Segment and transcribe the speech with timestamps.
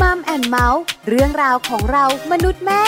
[0.00, 2.84] มัมแอนเมาส์เรื่องราวของเรามนุษย์แม่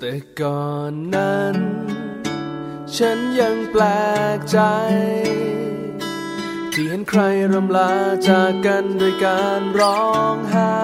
[0.00, 1.56] แต่ก่อนนั้น
[2.96, 3.84] ฉันยังแปล
[4.36, 4.58] กใจ
[7.08, 7.92] ใครรำลา
[8.28, 10.74] จากกันด้วยการร้องไห้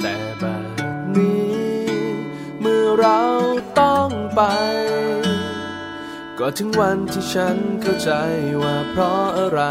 [0.00, 1.82] แต่แบบนี้
[2.60, 3.20] เมื่อเรา
[3.80, 4.42] ต้องไป
[6.38, 8.10] ก็ถึงวันที่ฉันเข้าใจ
[8.62, 9.62] ว่าเพราะอะไร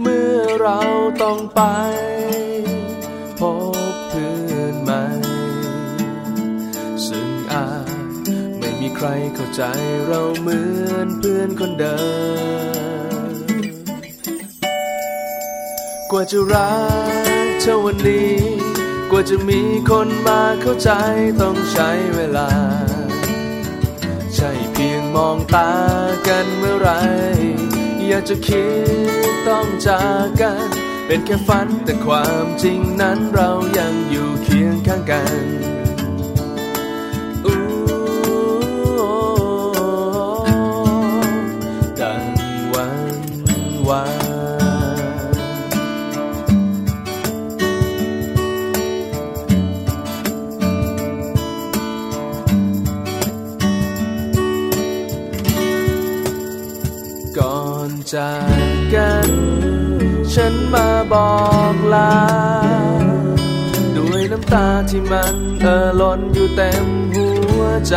[0.00, 0.78] เมื่อเรา
[1.22, 1.62] ต้องไป
[3.38, 3.40] พ
[3.92, 5.04] บเพื่อนใหม่
[7.06, 7.88] ซึ่งอาจ
[8.58, 9.62] ไม่มีใครเข้าใจ
[10.06, 10.58] เราเหมื
[10.90, 11.98] อนเพื่อนคนเดิ
[12.91, 12.91] ม
[16.14, 16.72] กว่าจะรั
[17.46, 18.34] กเท่าวันนี้
[19.10, 20.90] กว่าจะมีคนมาเข้าใจ
[21.40, 22.50] ต้องใช้เวลา
[24.34, 25.72] ใช่เพียงมองตา
[26.26, 26.90] กันเมื่อไร
[28.06, 28.66] อยากจะคิ
[29.30, 30.68] ดต้องจากกัน
[31.06, 35.71] เป็นแค่ฝันแต่ความจริงนั้นเรายังอยู่เคียงข้างกัน
[61.12, 61.36] บอ
[61.74, 62.14] กลา
[63.96, 67.96] ด้วยน้ำตาที่มันเอ่อล้นอยู่เต็มหัวใจ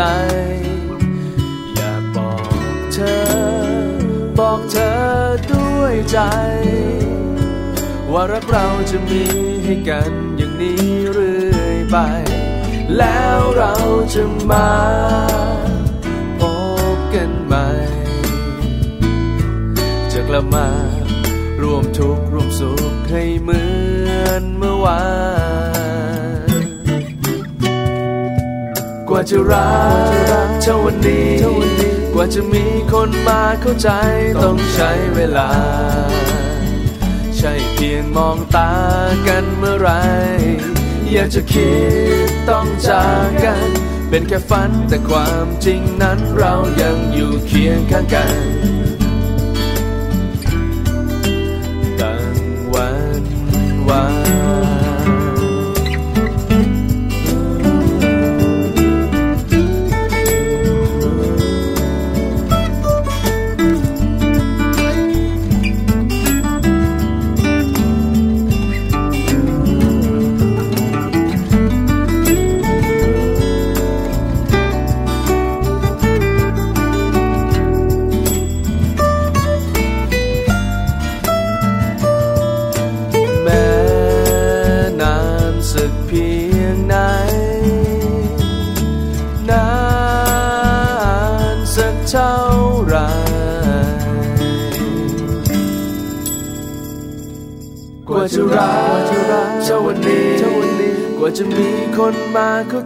[1.75, 2.33] อยากบอ
[2.73, 3.19] กเธอ
[4.39, 4.91] บอกเธอ
[5.51, 6.19] ด้วยใจ
[8.11, 9.23] ว่ารักเราจะมี
[9.63, 11.97] ให้กันอย่างนี้เรื่อยไป
[12.97, 13.73] แล้วเรา
[14.13, 14.71] จะมา
[16.39, 16.41] พ
[16.95, 17.67] บกันใหม่
[20.11, 20.67] จะกลับมา
[21.61, 23.61] ร่วมทุกข์ร่วมสุขให้เหมื
[24.25, 25.03] อนเมื่อวา
[26.61, 26.65] น
[29.09, 29.73] กว่าจะรั
[30.47, 31.33] กเท่าวันนี้
[32.13, 33.89] กว่าจะมีคนมาเข้าใจ
[34.43, 35.49] ต้องใช้เวลา
[37.37, 38.73] ใช่เพียงมองตา
[39.27, 39.91] กันเมื่อไร
[41.11, 41.73] อยากจะคิ
[42.27, 43.69] ดต้องจากกัน
[44.09, 48.54] เป็นแค่ฝันแต่ความจริงนั้นเรายังอยู่เคียงข้างกัน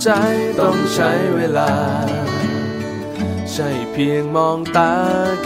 [0.04, 0.10] ใจ
[0.60, 1.72] ต้องใช้เวลา
[3.52, 4.94] ใช่เพียงมองตา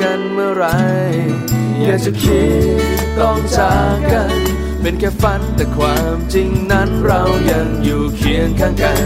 [0.02, 0.66] กันเมื่อไร
[1.84, 2.46] อยากจะคิ
[2.78, 2.82] ด
[3.20, 4.38] ต้องจากกัน
[4.82, 7.22] เป็นแค่ฝันแต่ความจริงนั้นเรา
[7.52, 9.04] ยังอยู่เคียงข้างกัน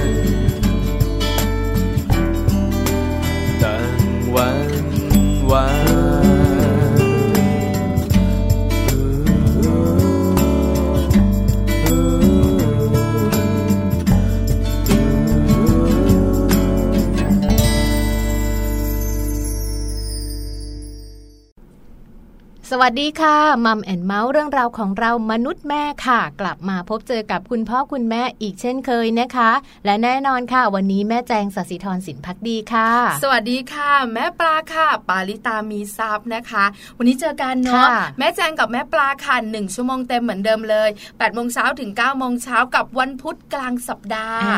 [22.82, 29.52] สวัสดีค่ะ Mom and เมาท์เรื่องราวของเรามนุษย์แม่ค่ะ กลับมาพบเจอกับคุณพ่อคุณแม่อีกเช่นเคยนะคะ
[29.86, 32.90] และแน่นอนค่ะ วันนี้แม่แจงศศิธรสินภักดีค่ะ
[33.24, 36.66] สวัสดีค่ะ แม่ปลาค่ะ ปาลิตามีทรัพย์นะคะ
[36.98, 44.58] วันนี้เจอกันเนาะค่ะแม่แจงกับแม่ปลาค่ะหนึ่งชั่วโมงเต็มเหมือนเดิมเลย8ปดโมงเช้าถึง9ก้าโมงเช้ากับวันพุธกลางสัปดาห์อ่า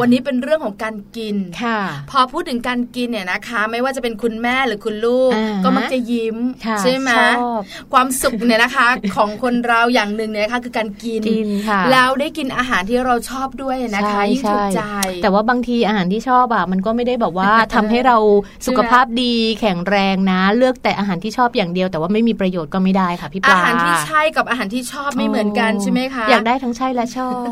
[0.00, 1.80] วันนี้เป็นเรื่องของการกินค่ะ
[2.10, 6.36] พอพูดถึงการกินเนี่ยนะคะ ไม่ว่าจะเป็นคุณแม่หรือคุณลูกอ่าก็มักจะยิ้ม
[6.66, 7.55] ค่ะใช่ไหมชอบอบ
[7.92, 8.86] ความสุขเนี่ยนะคะ
[9.16, 14.82] ของคนเราอย่างหนึ่งเนี่ยนะคะคือการกินกินค่ะแล้วได้กินอาหารที่เราชอบด้วยนะคะใช่ยิ่งถูกใจ
[15.22, 18.16] แต่ว่าบางทีอาหารที่ชอบอะมันก็ไม่ได้แบบว่าทำให้เรา
[18.66, 27.44] สุขภาพดีแข็งแรงนะ เลือกแต่อาหารที่ชอบอย่างเดียว แต่ว่าไม่มีประโยชน์ก็ไม่ได้ค่ะพี่ปอาลาหารที่ใช่กับอาหารที่ชอบไม่เหมือนกันใช่ไหมคะอยากได้ทั้งใช่และชอบ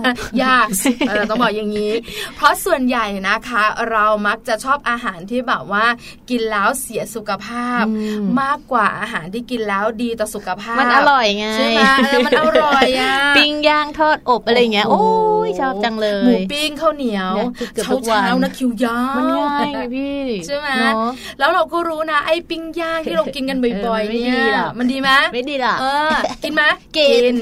[0.42, 0.66] ยาก
[1.08, 1.92] เออต้องบอกอย่างนี้
[2.36, 5.84] เพราะส่วนใหญ่นะคะ เรามักจะชอบอาหารที่แบบว่า
[6.30, 7.92] กินแล้วเสียสุขภาพอื
[8.22, 15.08] มมากกว่าอาหารที่กินแล้วดีต่อสุขภาพ มันอร่อยไงใช่ไหมเออมันอร่อยอะปิ้งย่างทอดอบอะไรอย่างเงี้ยโอ้โอ้
[15.41, 20.94] โหยชอบจังเลหมูยปิ้งข้าวเหนียวเนี่ยเกือบเช้าทุกวันเช้านะคิวยาวมันง่ายไงพี่ใช่ไหมเนอะ
[21.38, 26.12] แล้วเราก็รู้นะไอ้ปิ้งย่างที่เรากินกันบ่อยเออๆไม่เนี่ดียหรอกมันดีไหมไม่ดีล่ะเออ
[26.43, 26.62] กินไหม
[26.99, 27.35] กิน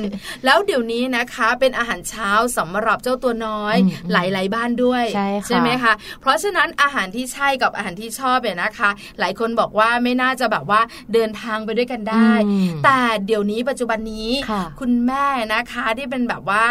[0.45, 8.91] แล้วเดี๋ยวนี้นะคะเป็นอาหารเช้าสำหรับเจ้าตัวน้อยอืมหลายๆบ้านด้วยใช่ค่ะไหมคะเพราะฉะนั้นอาหารที่ใช่กับอาหารที่ชอบเนี่ยนะคะ
[9.21, 10.81] หลายคนบอกว่าไม่น่าจะแบบว่า
[11.15, 12.42] เดินทางไปด้วยกันได้อืม
[12.85, 16.65] แต่เดี๋ยวนี้ปัจจุบันนี้ค่ะคุณแม่นะคะที่เป็นแบบว่า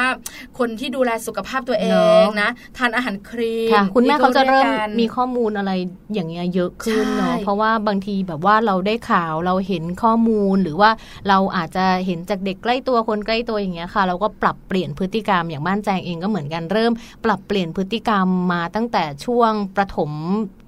[0.59, 1.95] คนที่ดูแลสุขภาพตัวเอเน
[2.25, 5.71] งอะนะทานอาหารครีมค่ะคุณแม่เขาจะเริ่มที่ขายกกันมีข้อมูลอะไร
[6.13, 10.89] อย่างเงี้ยเยอะขึ้นเนาะใช่เพราะว่าบางทีแบบว่าเราได้ข่าวเราเห็นข้อมูลหรือว่า
[11.29, 16.91] เราอาจจะเห็นจากเด็กใกล้ตัวคนใกล้ตัวอย่างเงี้ยค่ะ เราก็ปรับเปลี่ยนพฤติกรรมอย่างบ้านแจงเองก็เหมือนกันเริ่ม
[17.25, 20.11] ปรับเปลี่ยนพฤติกรรมมาตั้งแต่ช่วงประถม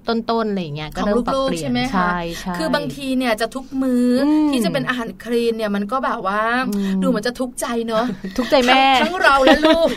[0.08, 8.04] ต้นๆอะไรอย่างเงี้ยก็ของเริ่มปรับลูกเปๆลี่ยใช่นไหมคะใช่ใช่คือบางทีเนี่ยจะทุกมื้ออมที่จะเป็นอาหารคลีนเนี่ยมันก็แบบว่าอืมดูเหมือนจะทุกข์ใจเนาะ
[8.36, 9.88] ทุกใจแม่ทั้งทั้งเราและลูก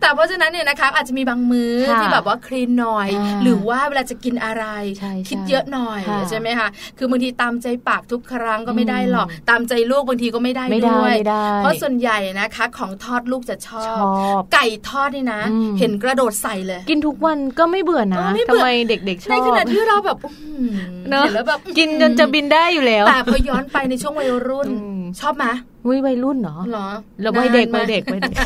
[0.00, 4.64] แต่เพราะฉะนั้นเนี่ยนะคะอาจจะมีบางมื้อค่ะที่แบบว่าคลีนหน่อยอ่าหรือว่าเวลาจะกินอะไร
[4.98, 6.68] ใช่ใช่คิดเยอะหน่อยค่ะใช่ไหมคะ
[6.98, 25.46] คือบางทีตามใจปากทุกครั้งก็ไม่ได้หรอกตามใจลูกบางทีก็ไม่ได้ไม่ได้ด้วยไม่ได้เพราะส่วนใหญ่นะคะ ของทอดลูกจะชอชบอบไก่ทอดนี่นะอืมเห็นกระโดดใส่เลย กินทุกวันก็ไม่เบื่อนะเออไม่ทำเบื่อไมเด็กๆชอบในขณะที่เราแบบอื้อหือเนอะเห็นแล้วแบบกินจนจะบินได้อยู่แล้ว แต่พอย้อนไปในช่วงวัยรุ่นอืมชอบไหม
[25.88, 26.88] วิวัยรุ่นเนาะเหรอ
[27.22, 28.36] แล้ววัยเด็กนานไหมวัยเด็กวัยเด็ก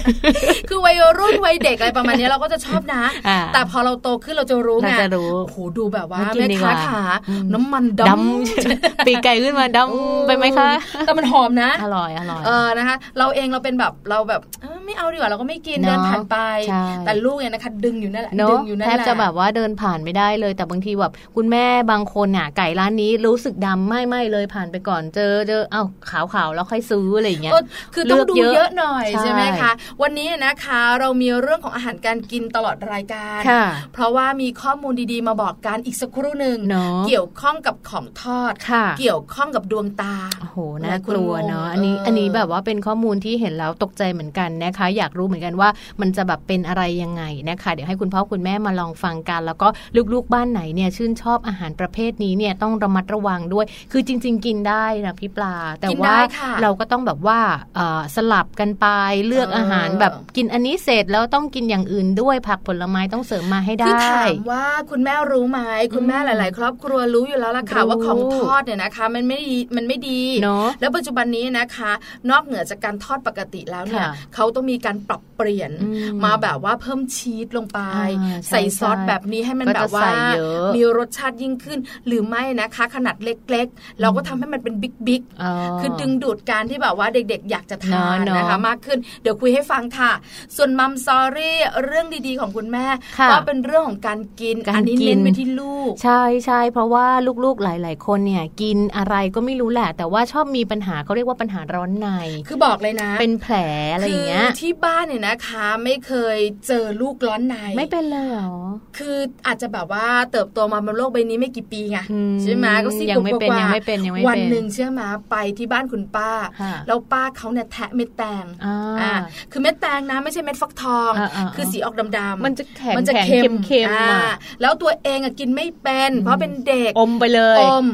[0.69, 10.71] คือวัยรุ่นวัยเด็กอะไรประมาณนี้เราก็จะชอบนะอ่าแต่พอเราโตขึ้นเราจะรู้ไงเราจะรู้โอ้โหดูแบบว่าไม่กินแม่ดีกค้าว่าขาอืมน้ำมันดดำำปีกไก่ขึ้นมาดำไปไหมคะ
[11.05, 16.37] แต่มันหอมนะ อร่อยอร่อย เออนะคะ เราเองเราเป็นแบบเราแบบเอ้อไม่เอาดีกว่าเราก็ไม่กินเนอะเดินผ่านไป
[16.69, 27.61] ใช่แต่ลูกเนี่ยนะคะดึงอยู่นั่นแหละเนดึอะงอยู่นั่นแทแหบละจะแบบว่าเดินผ่านไม่ได้เลย แต่บางทีแบบคุณแม่บางคนน่ะไก่ร้านนี้รู้สึกดำไม่ไม่เลยผ่านไปก่อนเจอเจอเอ้าขาวขาวๆแล้วค่อยซื้ออะไรอย่างเงี้ยก็
[27.95, 29.73] คือต้องดูเลือกเยอะเยอะหน่อยใช่ใช่ไหมคะ
[30.03, 45.69] วันนี้นะคะเรามีเรื่องของอาหารการกินตลอดรายการค่ะเพราะว่ามีข้อมูลดีๆ มาบอกกันอีกสักครู่หนึ่งเนาะเกี่ยวข้องกับของทอดค่ะเกี่ยวข้องกับดวงตาโอ้โหน่ากลัวเนาะอันนี้เอออัอันนี้แบบว่าเป็นข้อมูลที่เห็นแล้วตกใจเหมือนกันนะคะ อยากรู้เหมือนกันว่า
[46.01, 49.69] มันจะแบบเป็นอะไรยังไงนะคะ เดี๋ยวให้คุณพ่อคุณแม่มาลองฟังกัน แล้วก็
[50.13, 57.41] ลูกๆบ้านไหนเนี่ยชื่นชอบอาหารประเภทนี้เนี่ยต้องระมัดระวังด้วย คือจริง ๆ กินได้นะพี่ปลา แต่กินว่าได้ค่ะเราก็ต้องแบบว่า
[57.77, 58.87] เอ่อสลับกันไป
[59.27, 65.61] เลือกเออออาหารแบบกินอันนี้เสร็จแล้วต้องกินอย่างอื่นด้วยผักผลไม้ต้องเสริมมาให้ได้คือถามว่าคุณแม่รู้ไหม
[65.95, 71.93] คุณแม่หลาย ๆ ครอบครัวรู้อยู่แล้วล่ะค่ะรู้ว่าของทอดเนี่ยนะคะ มันไม่ดีมันไม่ดีเนาะแล้วปัจจุบันนี้นะคะ
[72.31, 90.13] นอกเหนือจากการทอดปกติแล้วเนี่ยค่ะเขาต้องมีการปรับเปลี่ยนอืมมาแบบว่าเพิ่มชีสลงไปอ่าใช่ใส่ซอสใช่แบบนี้ให้มันก็แบจะบว่าใส่เยอะมีรสชาติยิ่งขึ้น หรือไม่นะคะ ขนาดเล็ก ๆ เราก็ทำให้มันเป็นบิ๊กบิ๊กอ๋อคือดึงดูดการที่แบบว่าเด็กๆ อยากจะทานเนอะนะคะเนอะมากขึ้น เดี๋ยวคุยให้ฟังค่ะ
[90.57, 92.87] ส่วนมัมซอรี่เรื่องดีๆของคุณแม่
[93.19, 97.07] ค่ะก็เป็นเรื่องของการกินการอันนี้กินเน้นไปที่ลูก ใช่ใช่เพราะว่า
[97.45, 102.09] ลูกๆหลาย ๆ คนเนี่ยกินอะไรก็ไม่รู้แหละ แต่ว่าชอบมีปัญหาเขาเรียกว่าปัญหาร้อนใน
[102.49, 103.55] คือบอกเลยนะ เป็นแผล
[103.93, 108.55] อะไรอย่างเงี้ยคือที่บ้านเนี่ยนะคะ ไม่เคยเจอลูกร้อนในไม่เป็นเลยเหรอ
[108.99, 116.31] คืออาจจะแบบว่าเติบโตมาบนโลกใบนี้ไม่กี่ปีไงอืมใช่ไหมก็สิบยังไม่เป็นกว่าๆยังไม่เป็นยังไม่วันเป็นหนึ่งเชื่อไหมไปที่บ้านคุณป้า
[116.63, 119.13] ค่ะแล้วป้าเขาเนี่ยแทะเม็ดแตงอ่าอ่า
[119.53, 127.87] คือเม็ดแตงนะไม่ใช่เม็ดฟักทองอ่าอ่าคือสีออกดำๆมันจะแข็งมันจะแข็งเค็มเค็มๆอ่าอะแล้วตัวเองอะกินไม่เป็น เพราะเป็นเด็กอมไปเลยอม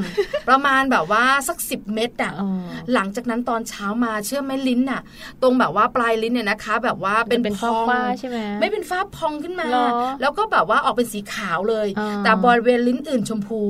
[0.49, 2.49] ประมาณแบบว่าสักสิบเม็ดอะอ๋อ
[2.95, 5.01] หลังจากนั้นตอนเช้ามาเชื่อไหมลิ้นน่ะ
[5.43, 9.89] ตรงแบบว่าปลายลิ้นเนี่ยนะคะ แบบว่าเป็นเป็นพองฝ้าๆใช่ไหมไม่เป็นฝ้าพองขึ้นมาเหรอ
[10.21, 13.63] แล้วก็แบบว่าออกเป็นสีขาวเลยอ่าแต่บริเวณลิ้นอื่นชมพู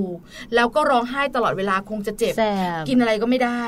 [0.54, 2.44] แล้วก็ร้องไห้ตลอดเวลาคงจะเจ็บแส
[2.80, 3.62] บกินอะไรก็ไม่ได้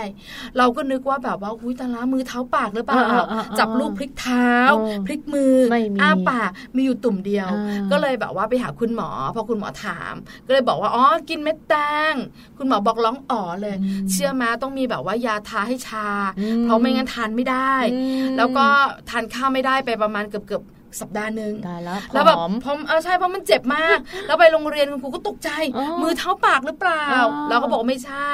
[0.58, 10.14] เราก็นึกว่าแบบว่าหุยตาล้ามือเท้าปากหรือเปล่าอ่าอ่าอ่าจับลูกพลิกเท้าอืมพลิกมือไม่มีอ้าปากมีอยู่ตุ่มเดียวอ่าก็เลยแบบว่าไปหาคุณหมอ พอคุณหมอถาม
[10.46, 11.74] ก็เลยบอกว่าอ๋อกินเม็ดแต
[12.10, 12.14] ง
[12.58, 13.76] คุณหมอบอกร้องอ๋อเลย
[14.10, 16.06] เชื่อมาต้องมีแบบว่ายาทาให้ชา
[16.40, 18.66] อืมเพราะไม่งั้นทานไม่ได้อืมแล้วก็
[19.10, 20.62] ทานข้าวไม่ได้ไปประมาณเกือบเกือบ
[21.00, 28.32] สัปดาห์หนึ่งตายแล้วแล้วแบบผอมพอเออใช่เพราะมันเจ็บมาก แล้วไปโรงเรียนคุณครูก็ตกใจอ๋อมือเท้าปากหรือเปล่าอ๋อเราก็บอกว่าไม่ใช่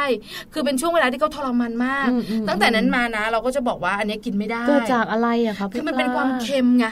[0.53, 6.87] คือเป็นช่วงเวลาที่เขาทรมานมากอืมอืมตั้งแต่นั้นมานะ เราก็จะบอกว่าอันเนี้ยกินไม่ได้เกิดจากอะไรอะคะคือพี่มันเป็นปลความเค็มไง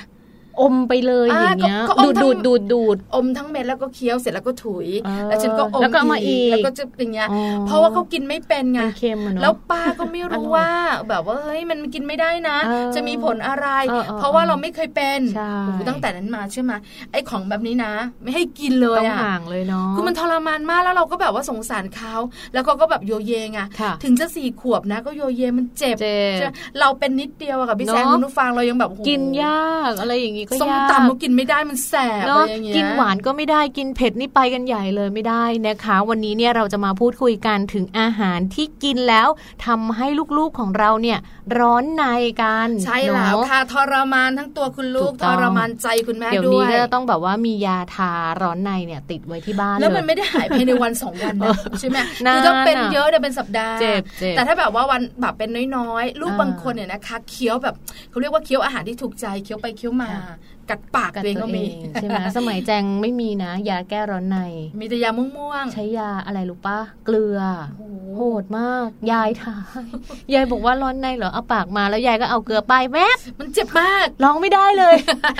[0.60, 10.70] อมไปเลยอ่าอย่างเงี้ยก็ก็อมดูดทั้งดูดดูดดูดอมทั้งเม็ดแล้วก็เคี้ยวเสร็จแล้วก็ถุยเออแล้วฉันก็อมแล้วก็เอามาอีกแล้วก็จะเป็นเงี้ยอ๋อเพราะว่าเขากินไม่เป็นไงมันเค็มอะเนาะแล้วป้าก็ไม่รู้อร่อยว่า
[11.08, 16.72] แบบว่าเฮ้ยมันกินไม่ได้นะเออจะมีผลอะไรเออเออเพราะว่าเราไม่เคยเป็นใช่โอ้โหตั้งแต่นั้นมาใช่ไหม
[17.12, 22.14] ไอ้ของแบบนี้นะ ไม่ให้กินเลยต้องอะห่างเลยเนาะคือมันทรมานมากแล้วเราก็แบบว่าสงสารเขา
[22.52, 39.28] แล้วเขาก็แบบโยเยไงค่ะถึงจะสี่ขวบนะ ก็โยเยมันเจ็บเจ็บใช่ไหมเราเป็นนิดเดียวอะกับพี่แซงเนอะคุณผู้ฟังเรายังแบบโอ้โหกินยากอะไรอย่างงี้ก็ส้มยากตำก็กินไม่ได้มันแสบเนาะอะไรอย่างเงี้ยกินหวานก็ไม่ได้กินเผ็ดนี่ไปกันใหญ่เลยไม่ได้นะคะ วันนี้เนี่ยเราจะมาพูดคุยกันถึงอาหารที่กินแล้ว
[39.66, 40.06] ทำให้
[40.38, 41.18] ลูกๆของเราเนี่ย
[41.58, 42.04] ร้อนใน
[42.42, 48.10] กันใช่แล้วเนอะค่ะทรมานทั้งตัวคุณลูถูกกต้ทองรมานใจคุณแม่เดี๋ยวด้นี้วยก็จะต้องแบบว่ามียาทา
[48.42, 57.74] ร้อนในเนี่ยติดไว้ที่บ้านแล้วเลมันยไม่ได้หายภายในวันสองวันนะใช่ไหมนานคือถ้าเป็นอะเยอะเนี่ยเป็นสัปดาห์เจ็บเจ็บแต่ถ้าแบบว่าวันแบบเป็นน้อยๆลูกอ่าบางคนเนี่ยนะคะเคี้ยวแบบ
[58.10, 60.35] เขาเรียกว่าเคี้ยวอาหารที่ถูกใจเคี้ยวไปเคี้ยวมาค่ะ
[60.70, 64.38] กัดปากกับตัวเองตัก็วเอมีงใช่ไหมสมัยแจงไม่มีนะ ยาแก้ร้อนใน
[64.80, 67.40] มีแต่ยาม่วงๆใช้ยาอะไรรู้ปะเกลือ
[67.78, 69.86] โอ้โหดมาก ยายทาย
[70.34, 74.96] ยายบอกว่าร้อนในเหรอเอาปากมาแล้วยายก็เอาเกลือป้ายแวบมันเจ็บมากร้องไม่ได้เลย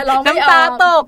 [0.09, 1.05] ร้องไม่ออกน้ำตาตก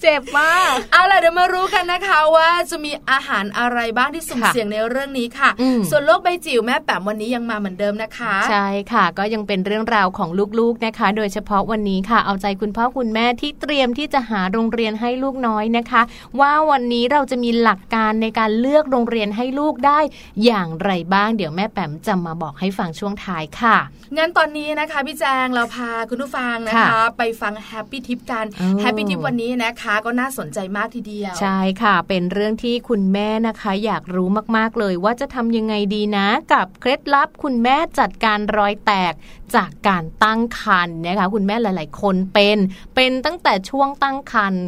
[0.00, 16.02] เจ็บมากเอาล่ะเดี๋ยวมารู้กันนะคะว่าจะมีอาหารอะไรบ้างที่สุ่มค่ะเสี่ยงในเรื่องนี้ค่ะอืมส่วนโลกใบจิ๋วแม่แป๋มวันนี้ยังมาเหมือนเดิมนะคะ ใช่ค่ะ ก็ยังเป็นเรื่องราวของลูกๆนะคะ โดยเฉพาะวันนี้ค่ะ เอาใจคุณพ่อคุณแม่ที่เตรียมที่จะหาโรงเรียนให้ลูกน้อยนะคะ
[16.40, 20.00] ว่าวันนี้เราจะมีหลักการในการเลือกโรงเรียนให้ลูกได้
[20.44, 23.76] อย่างไรบ้าง เดี๋ยวแม่แปมจะมาบอกให้ฟังช่วงท้ายค่ะ
[24.16, 39.14] งั้นตอนนี้นะคะพี่แจงเราพาคุณผู้ฟังนะคะค่ะไปฟังแฮปปี้ทิปกันอ๋อแฮปปี้ทิปวันนี้นะคะก็น่าสนใจมากทีเดียว ใช่ค่ะ เป็นเรื่องที่คุณแม่นะคะ อยากรู้มาก ๆ เลยว่าจะทำยังไงดีนะ กับเคล็ดลับคุณแม่จัดการรอยแตก
[39.58, 42.58] จากการตั้งครรภ์นะคะ คุณแม่หลาย ๆ คนเป็น
[42.96, 44.66] เป็นตั้งแต่ช่วงตั้งครรภ์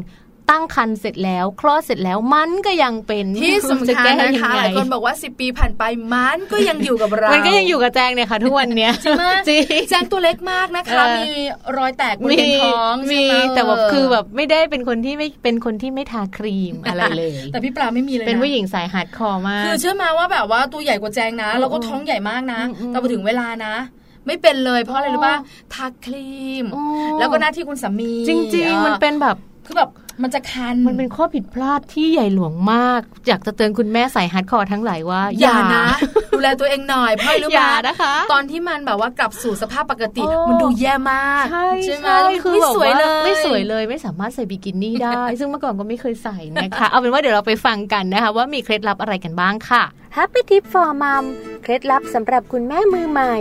[0.51, 11.31] ตั้งครรภ์เสร็จแล้วคลอดเสร็จแล้วมันก็ยังเป็นที่สำคัญนะคะจะแก้ยังไงหลายคนบอกว่า 10 ปีผ่านไปมันก็ยังอยู่กับเรา มัมันก็ยังอยู่กับแจงเนี่ยค่ะทุกวันเนี้ยจริงไหมจริงแจงตัวเล็กมากนะคะเออมี
[11.79, 23.75] รอยแตกบริเวณท้องมีใช่ไหมแต่แบบคือแบบไม่ได้เป็นคนที่ไม่เป็นคนที่ไม่ทาครีมอะไรเลย แต่พี่ปลาไม่มีเลยนะเป็นผู้หญิงสาย hardcore มากคือเชื่อมาว่าแบบว่าตัวใหญ่กว่าแจงนะเออแล้วก็ท้องใหญ่มากนะอืมอืมแต่พอถึงเวลานะ
[24.27, 25.37] ไม่เป็นเลย เพราะอะไรอ๋อรู้ป่ะ
[25.75, 26.85] ทาครีมอ๋อ
[27.19, 29.37] แล้วก็หน้าที่คุณสามี จริงออๆมันเป็นแบบ
[29.67, 29.91] คือแบบ
[30.23, 35.85] มันจะคัน มันเป็นข้อผิดพลาดที่ใหญ่หลวงมาก อยากจะเตือนคุณแม่สาย hardcore ทั้งหลายว่า อย่านะ
[36.35, 41.45] ดูแลตัวเองหน่อยเพราะอะไรรู้อป่ะย่านะคะ ตอนที่มันแบบว่ากลับสู่สภาพปกติโอ้มันดูแย่มาก
[41.85, 49.83] ใช่ไหมใช่คือแบบว่าไม่สวยเลย ไม่สวยเลยไม่สามารถใส่บิกินี่ได้ ซึ่งเมื่อก่อนก็ไม่เคยใส่นะคะ เอาเป็นว่าเดี๋ยวเราไปฟังกันนะคะ ว่ามีเคล็ดลับอะไรกันบ้างค่ะ
[50.17, 51.25] Happy Tip for Mom
[51.63, 53.35] เคล็ดลับสำหรับคุณแม่มือใหม่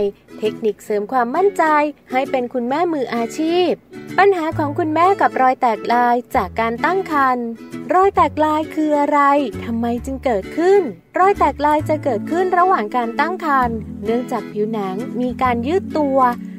[0.44, 1.64] เทคนิคเสริมความมั่นใจ
[2.12, 3.70] ให้เป็นคุณแม่มืออาชีพ
[4.18, 7.46] ปัญหาของคุณแม่กับรอยแตกลายจากการตั้งครรภ์
[7.94, 9.20] รอยแตกลายคืออะไร
[9.64, 10.80] ทำไมจึงเกิดขึ้น
[11.18, 16.18] รอยแตกลายจะเกิดขึ้นระหว่างการตั้งครรภ์เนื่องจากผิวหนังมีการยืดตัว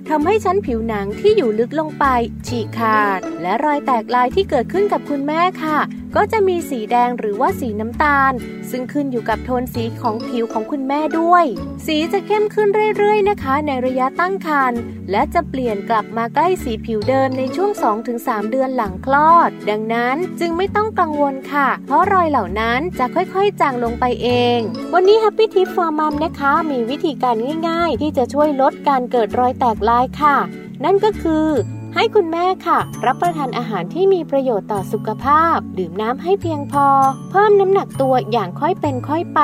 [0.10, 2.06] ทำให้ชั้นผิวหนังที่อยู่ลึกลงไป
[2.48, 5.80] ฉีกขาด และรอยแตกลายที่เกิดขึ้นกับคุณแม่ค่ะ
[6.16, 8.34] ก็จะมีสีแดงหรือว่าสีน้ำตาล
[8.70, 11.46] ซึ่งขึ้นอยู่กับโทนสีของผิวของคุณแม่ด้วย
[11.86, 12.68] สีจะเข้มขึ้น
[12.98, 14.80] เรื่อยๆนะคะ ในระยะตั้งครรภ์
[15.12, 17.72] และจะเปลี่ยนกลับมาใกล้สีผิวเดิมในช่วง
[18.12, 24.60] 2-3 เดือนหลังคลอด ดังนั้นจึงไม่ต้องกังวลค่ะ เพราะรอยเหล่านั้นจะค่อยๆจางลงไปเอง
[24.94, 27.36] วันนี้ Happy Tip for Mom นะคะ มีวิธีการ
[27.68, 30.38] ง่าย ๆ ที่จะช่วยลดการเกิดรอยแตกลายค่ะ
[30.84, 31.48] นั่นก็คือ
[31.96, 36.88] ให้คุณแม่ค่ะ รับประทานอาหารที่มีประโยชน์ต่อสุขภาพ ดื่มน้ำให้เพียงพอ
[37.32, 39.42] เพิ่มน้ำหนักตัวอย่างค่อยเป็นค่อยไป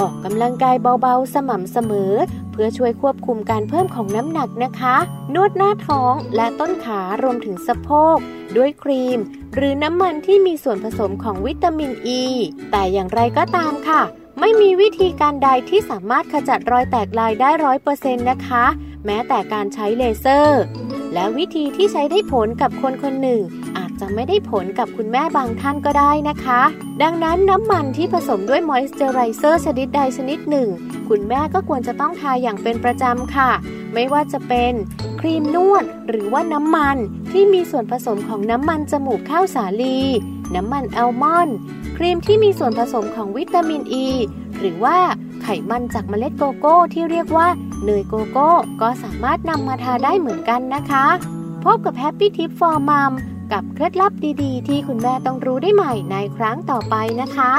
[0.00, 2.12] ออกกำลังกายเบาๆ สม่ำเสมอ
[2.52, 4.96] เพื่อช่วยควบคุมการเพิ่มของน้ำหนักนะคะ
[5.34, 8.16] นวดหน้าท้องและต้นขารวมถึงสะโพก
[8.56, 9.18] ด้วยครีม
[9.54, 12.24] หรือน้ำมันที่มีส่วนผสมของวิตามินอ e, ี
[12.70, 14.02] แต่อย่างไรก็ตามค่ะ
[14.40, 18.64] ไม่มีวิธีการใดที่สามารถขจัดรอยแตกลายได้ร้อยเปอร์เซ็นต์นะคะ
[19.06, 20.62] แม้แต่การใช้เลเซอร์
[21.14, 23.40] และวิธีที่ใช้ได้ผลกับคนคนหนึ่ง
[23.76, 26.60] อาจจะไม่ได้ผลกับคุณแม่บางท่านก็ได้นะคะ
[27.02, 30.68] ดังนั้นน้ำมันที่ผสมด้วยมอยส์เจอไรเซอร์ชนิดใดชนิดหนึ่ง
[31.08, 33.50] คุณแม่ก็ควรจะต้องทาอย่างเป็นประจำค่ะ
[33.94, 34.72] ไม่ว่าจะเป็น
[35.20, 36.96] ครีมนวดหรือว่าน้ำมัน
[37.32, 39.98] ที่มีส่วนผสมของน้ำมันจมูกข้าวสาลี
[40.54, 41.56] น้ำมันอัลมอนด์
[41.96, 44.08] ครีมที่มีส่วนผสมของวิตามินอ e, ี
[44.58, 44.98] หรือว่า
[45.42, 47.48] ไขมันจากเมล็ดโกโก้ที่เรียกว่า
[47.84, 51.06] เนยโกโก้ ก็สามารถนำมาทาได้เหมือนกันนะคะ
[51.64, 53.12] พบกับ Happy Tip for Mom
[53.52, 57.52] กับเคล็ดลับดีๆ ที่คุณแม่ต้องรู้ได้ใหม่ในครั้งต่อไปนะคะ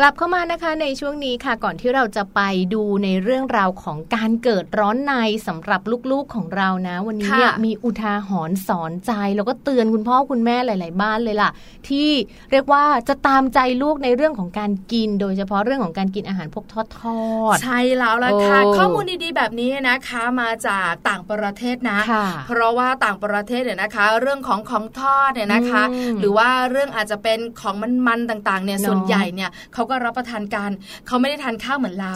[0.00, 2.40] กลับเข้ามานะคะในช่วงนี้ค่ะก่อนที่เราจะไป
[2.74, 5.12] ดูในเรื่องราวของการเกิดร้อนใน
[5.46, 11.50] สำหรับลูกๆของเรานะ วันนี้เนี่ยมีอุทาหรณ์สอนใจ แล้วก็เตือนคุณพ่อคุณแม่หลาย ๆ บ้านเลยล่ะ
[11.88, 12.10] ที่
[12.50, 17.22] เรียกว่าจะตามใจลูกในเรื่องของการกิน โดยเฉพาะเรื่องของการกินอาหารพวกทอดทอ
[17.54, 21.98] ดใช่แล้วล่ะค่ะข้อมูลดีๆแบบนี้นะคะมาจากต่างประเทศนะ
[22.46, 25.82] เพราะว่าต่างประเทศเนี่ยนะคะ เรื่องของของทอดเนี่ยนะคะ
[26.20, 27.74] หรือว่าเรื่องอาจจะเป็นของ
[28.06, 30.70] มันๆต่าง ๆ เนี่ยส่วนใหญ่เนี่ยเขาก็รับประทานกัน
[31.06, 32.14] เขาไม่ได้ทานข้าวเหมือนเรา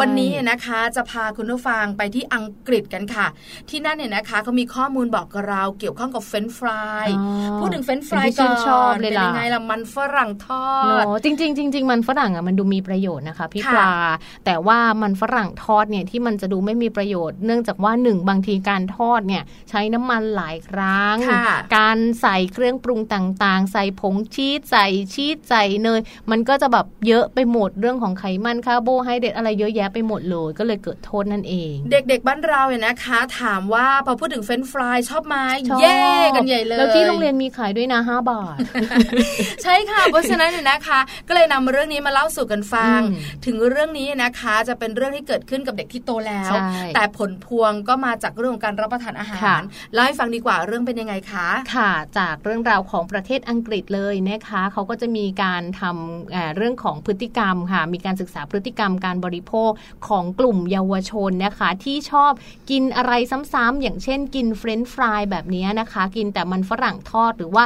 [0.00, 3.26] วันนี้นะคะจะพาคุณผู้ฟังไปที่อังกฤษกันค่ะ
[3.68, 7.06] ที่นั่นเนี่ยนะคะเขามีข้อมูลบอกกับเราเกี่ยวข้องกับเฟรนฟราย
[7.58, 10.68] พูดถึงเฟรนฟรายก่อนเป็นยังไงล่ะมันฝรั่งทอ
[11.02, 13.92] ดจริงๆจริงๆมันฝรั่งอะมันดูมีประโยชน์นะคะพี่ปลา
[14.44, 21.16] แต่ว่ามันฝรั่งทอดเนี่ยที่มันจะดูไม่มีประโยชน์ เนื่องจากว่าหนึ่งบางทีการทอดเนี่ยใช้น้ำมันหลายครั้ง
[21.76, 26.00] การใส่เครื่องปรุงต่างๆ ใส่ผงชีสใส่ชีสใส่เนย
[26.30, 35.36] มันก็จะแบบเยอะไปหมดเรื่องของไขมันคาร์โบไฮเดรตอะไรเยอะแยะไปหมดเลยก็เลยเกิดโทษนั่นเอง เด็กๆบ้านเราเนี่ยนะคะ ถามว่าพอพูดถึงเฟรนฟรายชอบไหม
[35.80, 36.00] เย่
[36.36, 38.56] กันใหญ่เลย แล้วที่โรงเรียนมีขายด้วยนะห้าบาท
[39.62, 43.00] ใช่ค่ะ เพราะฉะนั้นเนี่ยนะคะ ก็เลยนำเรื่องนี้มาเล่าสู่กันฟัง
[43.46, 46.52] ถึงเรื่องนี้นะคะจะเป็นเรื่องที่เกิดขึ้นกับเด็กที่โตแล้ว
[46.94, 49.60] แต่ผลพวงก็มาจากเรื่องของการรับประทานอาหาร
[49.92, 59.70] เล่าให้ฟังดีกว่าเรื่องเป็นยังไงคะค่ะ จากเรื่องราวของประเทศอังกฤษเลยนะคะเขาก็จะมีการทำเรื่องของพฤติกรรมค่ะ มีการศึกษาพฤติกรรมการบริโภค
[60.08, 62.32] ของกลุ่มเยาวชนนะคะ ที่ชอบ
[62.70, 63.12] กินอะไร
[63.52, 67.64] ซ้ำๆอย่างเช่น กินเฟรนช์ฟรายแบบนี้นะคะ กินแต่มันฝรั่งทอดหรือว่า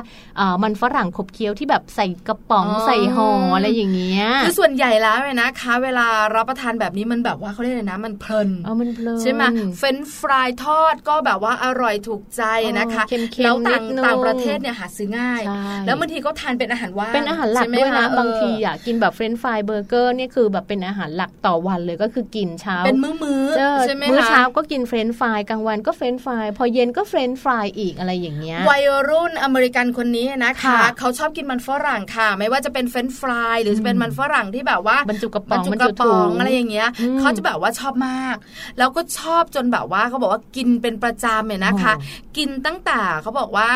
[0.62, 9.42] มันฝรั่งขบเคี้ยวที่แบบใส่กระป๋องใส่ห่ออะไรอย่างเงี้ยคือส่วนใหญ่แล้วเนี่ยนะคะ เวลารับประทานแบบนี้มันแบบว่าเขาเรียกอะไรนะ มันเพลินเออมันเพลินใช่ไหม
[9.78, 12.42] เฟรนช์ฟรายทอดก็แบบว่าอร่อยถูกใจ
[12.78, 13.04] นะคะ
[13.44, 15.42] แล้วต่างต่างประเทศเนี่ยหาซื้อง่าย
[15.86, 23.44] แล้วบางทีก็ทานเป็นอาหารว่างเป็นอาหารหลักด้วยนะบางทีอะกินแบบเฟรนช์ฟรายเบอร์เกอร์เนี่ยคือแบบเป็นอาหารหลักต่อวันเลยก็คือกินเช้า เป็นมื้อมื้อ
[23.82, 36.88] ใช่ไหมคะมื้อเช้าก็กินเฟรนฟรายกลางวันก็เฟรนฟรายพอเย็นก็เฟรนฟรายอีกอะไรอย่างเงี้ยวัยรุ่นอเมริกันคนนี้นะคะ เขาชอบกินมันฝรั่งค่ะ ไม่ว่าจะเป็นเฟรนฟรายหรือจะเป็นมันฝรั่งที่แบบว่าบรรจุกระป๋องบรรจุกระป๋องอะไรอย่างเงี้ย
[37.20, 38.36] เขาจะแบบว่าชอบมาก
[38.78, 41.94] แล้วก็ชอบจนแบบว่าเขาบอกว่ากินเป็นประจำเนี่ยนะคะ
[42.36, 43.68] กินตั้งแต่เขาบอกว่า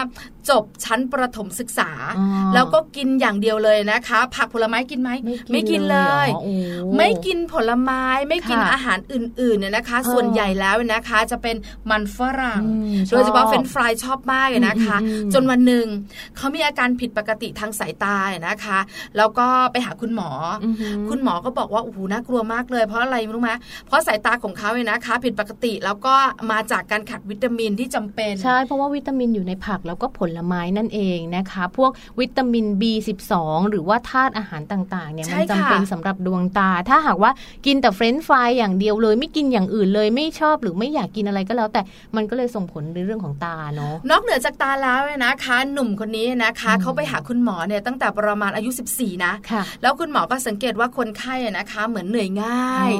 [0.50, 1.90] จบชั้นประถมศึกษา
[2.54, 5.10] แล้วก็กินอย่างเดียวเลยนะคะ ผักผลไม้กินไหม
[5.50, 6.28] ไม่กินเลย
[6.96, 11.56] ไม่กินผลไม้ไม่กินอาหารอื่นๆเนี่ยนะคะ ส่วนใหญ่แล้วนะคะ จะเป็น
[11.90, 12.62] มันฝรั่ง
[13.10, 14.96] โดยเฉพาะเฟรนฟรายชอบมากเลยนะคะ
[15.34, 15.86] จนวันหนึ่ง
[16.36, 18.16] เขามีอาการผิดปกติทางสายตา
[18.48, 18.78] นะคะ
[19.16, 20.30] แล้วก็ไปหาคุณหมอ
[21.08, 23.52] คุณหมอก็บอกว่าโอ้โหน่ากลัวมากเลย เพราะอะไรรู้ไหม
[23.86, 26.14] เพราะสายตาของเขาเนี่ยนะคะ ผิดปกติแล้วก็
[26.50, 33.34] มาจากการขาดวิตามินที่จำเป็นใช่เพราะว่าวิตามินอยู่ในผักแล้วก็ผลไม้นั่นเองนะคะ พวกวิตามิน B12
[33.70, 37.30] หรือว่าธาตุอาหารต่างๆเนี่ยมันจำเป็นสำหรับดวงตา ถ้าหากว่า
[37.66, 41.80] กินแต่เฟรนช์ฟรายอย่างเดียวเลย ไม่กินอย่างอื่นเลยไม่ชอบหรือไม่อยากกินอะไรก็แล้ว แต่
[42.16, 52.90] มันก็เลยส่งผลในเรื่องของตาเนาะนอกเหนือจากตาแล้วนะคะ หนุ่มคนนี้นะคะเขาไปหาคุณหมอเนี่ยตั้งแต่ประมาณอายุ 14 นะะแล้วคุณหมอก็สังเกตว่าคนไข้นะคะ เหมือนเหนื่อยง่าย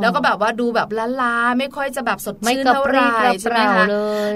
[0.00, 0.88] แล้วก็แบบว่าดูแบบ
[1.22, 3.06] ล้าๆไม่ค่อยจะแบบสดชื่นเท่าไหร่
[3.40, 3.86] ใช่ไหมคะ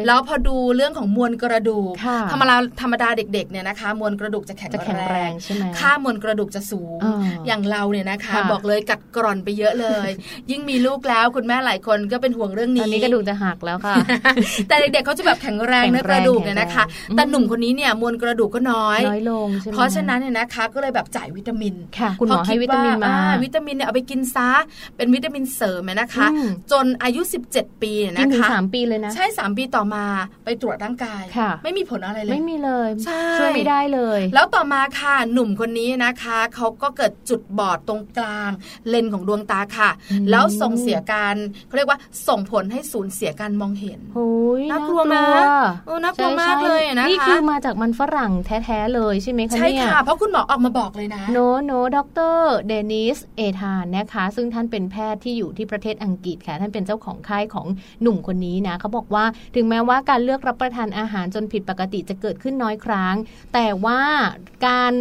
[0.06, 1.92] แล้วพอดูเรื่องของมวลกระดูก
[2.30, 4.72] ธรรมดาธรรมดาเด็กๆเนี่ยนะคะ มวลกระดูกจะแข็ง
[5.10, 7.00] แรงใช่ไหมค่ามวลกระดูกจะสูง
[7.46, 10.08] อย่างเราเนี่ยนะคะ บอกเลยกัดกร่อนไปเยอะเลย
[10.50, 13.94] ยิ่งมีลูกแล้วคุณแม่หลายคนก็เป็นห่วงเรื่องนี้ตอนนี้กระดูกจะหักแล้วค่ะ
[14.68, 16.84] แต่เด็กๆเขาจะแบบแข็งแรงนะกระดูกเนี่ยนะคะ
[17.16, 24.48] แต่หนุ่มคนนี้เนี่ยมวลกระดูกก็น้อยน้อยลงใช่ไหมเพราะฉะนั้นเนี่ยนะคะก็เลยแบบจ่ายวิตามินค่ะคุณหมอให้วิตามินมาวิตามินเนี่ยเอาไปกินซะ
[24.96, 26.26] เป็นวิตามินเสริมนะคะ
[26.72, 27.20] จนอายุ
[27.52, 30.04] 17 ปีนะคะกินถึงสามปีเลยนะใช่ 3 ปีต่อมา
[30.44, 31.22] ไปตรวจร่างกาย
[31.64, 32.88] ไม่มีผลอะไรเลยไม่มีเลย
[33.38, 38.50] ช่วยไม่ได้เลย แล้วต่อมาค่ะหนุ่มคนนี้นะคะเขาก็เกิดจุดบอดตรงกลาง
[38.88, 39.90] เลนของดวงตาค่ะ
[40.30, 41.34] แล้วส่งเสียการ
[41.66, 44.00] เขาเรียกว่าส่งผลให้สูญเสียการมองเห็น
[44.70, 45.44] น่ากลัวมาก
[45.86, 51.98] โอ้น่ากลัวมากเลยนะคะนี่คือมาจากมันฝรั่งแท้ๆเลยใช่ไหมคะเนี่ยใช่ค่ะ เพราะคุณหมอออกมาบอกเลยนะโนโนด
[52.32, 57.66] รเดนิสเอธานนะคะ ซึ่งท่านเป็นแพทย์ที่อยู่ที่ประเทศอังกฤษค่ะ ท่านเป็นเจ้าของค่ายของ
[58.02, 63.14] หนุ่มคนนี้นะเขาบอกว่าถึงแม้ว่าการเลือกรับประทานอาหารจนผิดปกติจะเกิดขึ้นน้อยครั้ง
[63.54, 64.00] แต่ว่า
[64.66, 64.92] การ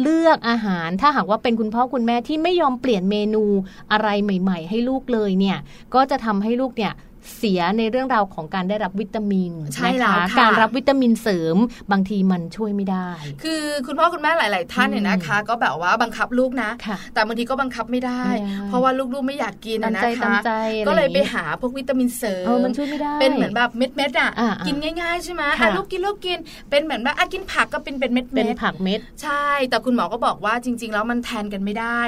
[0.00, 3.44] เลือกอาหารถ้าหากว่าเป็นคุณพ่อคุณแม่ที่ไม่ยอมเปลี่ยนเมนู
[3.92, 5.58] อะไรใหม่ ๆ ให้ลูกเลยเนี่ย
[5.94, 6.92] ก็จะทำให้ลูกเนี่ย
[7.36, 11.56] เสียในเรื่องราวของการได้รับวิตามินใช่นะแล้วคะค่ะการรับวิตามินเสริม
[11.92, 13.08] บางทีมันช่วยไม่ได้
[13.42, 26.38] คือคุณพ่อคุณแม่หลาย ๆ ท่านเนี่ยนะคะ ก็แบบว่าบังคับลูกนะค่ะแต่บางทีก็บังคับไม่ได้ไม่ได้ เพราะว่าลูก ๆ ไม่อยากกินตามนะใจคะตามใจอะไรก็เลยไปอย่างงี้หาพวกวิตามินเสริมเออมันช่วยไม่ได้เป็นเหมือนแบบเม็ดๆอะอ่าๆกินง่าย ๆ ใช่ไหมค่ะอะลูกกินลูกกิน
[26.70, 32.00] เป็นเหมือนแบบอะกินผักก็เป็นเป็นเม็ดๆเป็นผักเม็ดใช่ แต่คุณหมอก็บอกว่าจริง ๆ แล้วมันแทนกันไม่ได้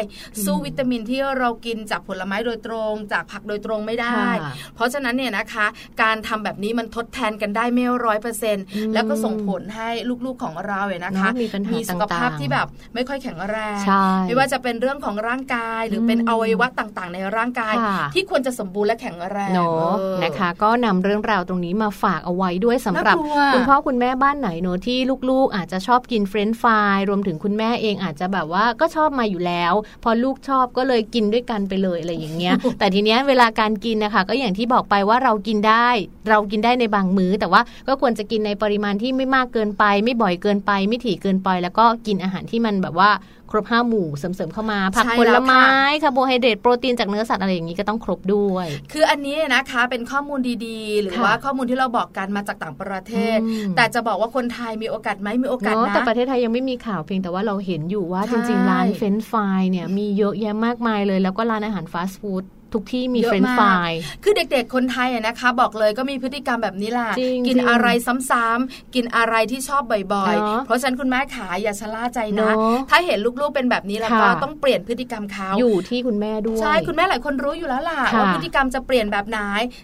[0.45, 5.67] สู้วิตามินที่เรากินจากผลไม้โดยตรง จากผักโดยตรงไม่ได้ค่ะเพราะฉะนั้นเนี่ยนะคะ
[6.03, 9.89] การทำแบบนี้มันทดแทนกันได้ไม่ร้อยเปอร์เซ็นต์อืมแล้วก็ส่งผลให้
[10.27, 24.99] ลูกๆของเราเนี่ยนะคะเนอะมีปัญหาสุขภาพต่างๆที่แบบไม่ค่อยแข็งแรงใช่ไม่ว่าจะเป็นเรื่องของร่างกาย หรือเป็นอวัยวะต่างๆ ในร่างกายค่ะที่ควรจะสมบูรณ์และแข็งแรงเนาะเออนะคะ ก็นำเรื่องราวตรงนี้มาฝากเอาไว้ด้วยสำหรับน่ากลัวคุณพ่อคุณแม่บ้านไหนเนอะที่
[25.31, 29.73] ลูกๆ อาจจะชอบกินเฟรนช์ฟรายรวมถึงคุณแม่เองอาจจะแบบว่าก็ชอบมาอยู่แล้ว
[30.05, 35.89] พอลูกชอบก็เลยกินด้วยกันไปเลยอะไรอย่างเงี้ยแต่ทีเนี้ยเวลาการกินนะคะ ก็อย่างที่บอกไปว่าเรากินได้
[36.31, 43.11] เรากินได้ในบางมื้อ แต่ว่าก็ควรจะกินในปริมาณที่ไม่มากเกินไป ไม่บ่อยเกินไป ไม่ถี่เกินไป แล้วก็กินอาหารที่มันแบบว่า
[43.51, 63.91] ครบห้าหมู่เสริมๆเข้ามาใช่แล้วค่ะผักผลไม้คาร์โบไฮเดรตโปรตีนจากเนื้อสัตว์อะไรอย่างนี้ก็ต้องครบด้วย คืออันนี้นะคะเป็นข้อมูลดีๆ หรือค่ะว่าข้อมูลที่เราบอกกันมาจากต่างประเทศอืมแต่จะบอกว่าคนไทยมีโอกาสไหมมีโอกาสเนาะนะแต่ประเทศไทยยังไม่มีข่าวเพียงแต่ว่าเราเห็นอยู่ว่าใช่จริงๆร้านเฟรนช์ฟรายเนี่ยมีเยอะแยะมากมายเลย แล้วก็ร้านอาหารฟาสต์ฟู้ดทุกที่มีเยอะเฟรนช์ฟราย
[64.25, 67.89] คือเด็กๆ คนไทยอะนะคะ บอกเลยก็มีพฤติกรรมแบบนี้แหละจริงกินจริงอะไร
[68.31, 72.55] ซ้ำๆกินอะไรที่ชอบบ่อยเนอะๆเพราะฉะนั้นคุณแม่ขาอย่าชะล่าใจนะเนอะ
[72.91, 79.39] ถ้าเห็นลูกๆเป็นแบบนี้แล้วก็ค่ะต้องเปลี่ยนพฤติกรรมเขาอยู่ที่คุณแม่ด้วย ใช่ คุณแม่หลายคนรู้อยู่แล้วล่ะค่ะว่าพฤติกรรมจะเปลี่ยนแบบไหน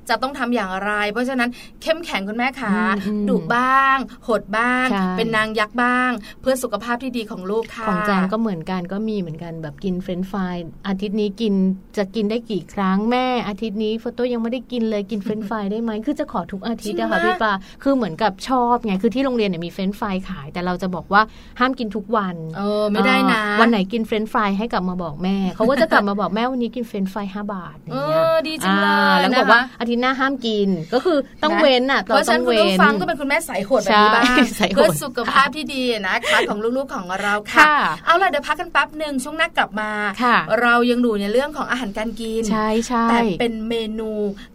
[0.08, 1.48] จะต้องทำอย่างไร เพราะฉะนั้น
[1.82, 11.54] เข้มแข็งคุณแม่ขาอืมอืมดุบ้าง โหดบ้างใช่เป็นนางยักษ์บ้าง เพื่อสุขภาพที่ดีของลูกค่ะ ของแจนก็เหมือนกันก็มีเหมือนกันแบบกินเฟรนช์ฟรายอาทิตย์นี้กิน
[11.96, 21.22] จะกินได้กี่ครั้งแม่อาทิตย์นี้โฟโต้ยังไม่ได้กินเลยกินเฟรนช์ฟรายได้ไหมคือจะขอทุกอาทิตย์อะค่ะจริงไหมพี่ปาคือเหมือนกับชอบไงคือที่โรงเรียนเนี่ยมีเฟรนช์ฟรายขาย แต่เราจะบอกว่า
[21.60, 39.90] ห้ามกินทุกวันเออไม่ได้นะอ่าวันไหนกินเฟรนช์ฟรายให้กลับมาบอกแม่เขาก็จะกลับมาบอกแม่วันนี้กินเฟรนช์ฟรายห้าบาทอย่างเงี้ยเออดีจังเลยอ่าแล้วก็บอกนะคะว่าอาทิตย์หน้าห้ามกินก็คือต้องเว้นอะต้องเว้นเพราะฉะต้นั้นงคุณเว้ผู้ฟังก็เป็นคุณแม่สายโหดแบบนี้บ้างใช่สายโหดเพื่อสุขภาพที่ดีนะคะของลูกๆของเราค่ะค่ะ เอาล่ะเดี๋ยวพักกันแป๊บหนึ่งช่วงหน้ากลับมา
[40.22, 44.10] ค่ะเรายังดูในเรื่องของอาหารการกินใช่ใช่แต่เป็นเมนู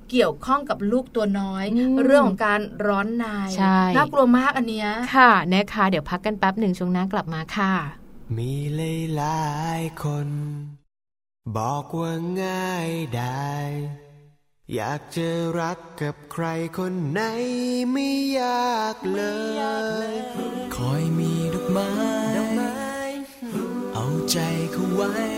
[0.09, 3.25] เกี่ยวข้องกับลูกตัวน้อยอืมเรื่องของการร้อนใน
[3.57, 7.73] ใช่น่ากลัวมากอันเนี้ยค่ะนะคะเดี๋ยวพักกันแป๊บหนึ่งช่วงหน้ากลับมาค่ะ
[8.37, 8.53] มี
[9.15, 9.39] หลา
[9.79, 10.27] ยๆคน
[11.57, 12.11] บอกว่า
[12.43, 13.55] ง่ายได้
[14.75, 15.27] อยากจะ
[15.59, 16.45] รักกับใคร
[16.77, 17.21] คนไหน
[17.91, 19.23] ไม่ยากเล
[20.07, 20.09] ย
[20.75, 21.91] คอยมีดอกไม้
[23.95, 24.37] เอาใจ
[24.71, 25.36] เขาไว้พูดให้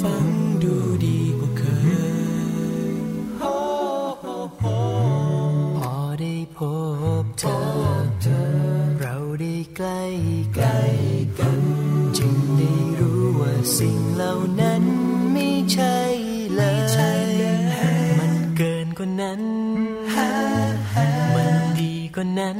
[0.00, 0.26] ฟัง
[0.62, 1.62] ดูดีกว่าเค
[2.92, 2.96] ย
[4.60, 4.62] พ
[5.90, 6.58] อได้พ
[7.22, 7.58] บเธอ
[9.00, 10.02] เราได้ใกล้
[10.54, 10.78] ใกล้
[11.38, 11.62] กัน
[12.18, 14.82] จึงได้รู้ว่าสิ่งเหล่านั้น
[15.32, 15.96] ไม่ใช่
[16.54, 16.78] เลย
[18.18, 19.42] มันเกินกว่านั้น
[21.34, 22.58] มันดีกว่านั้น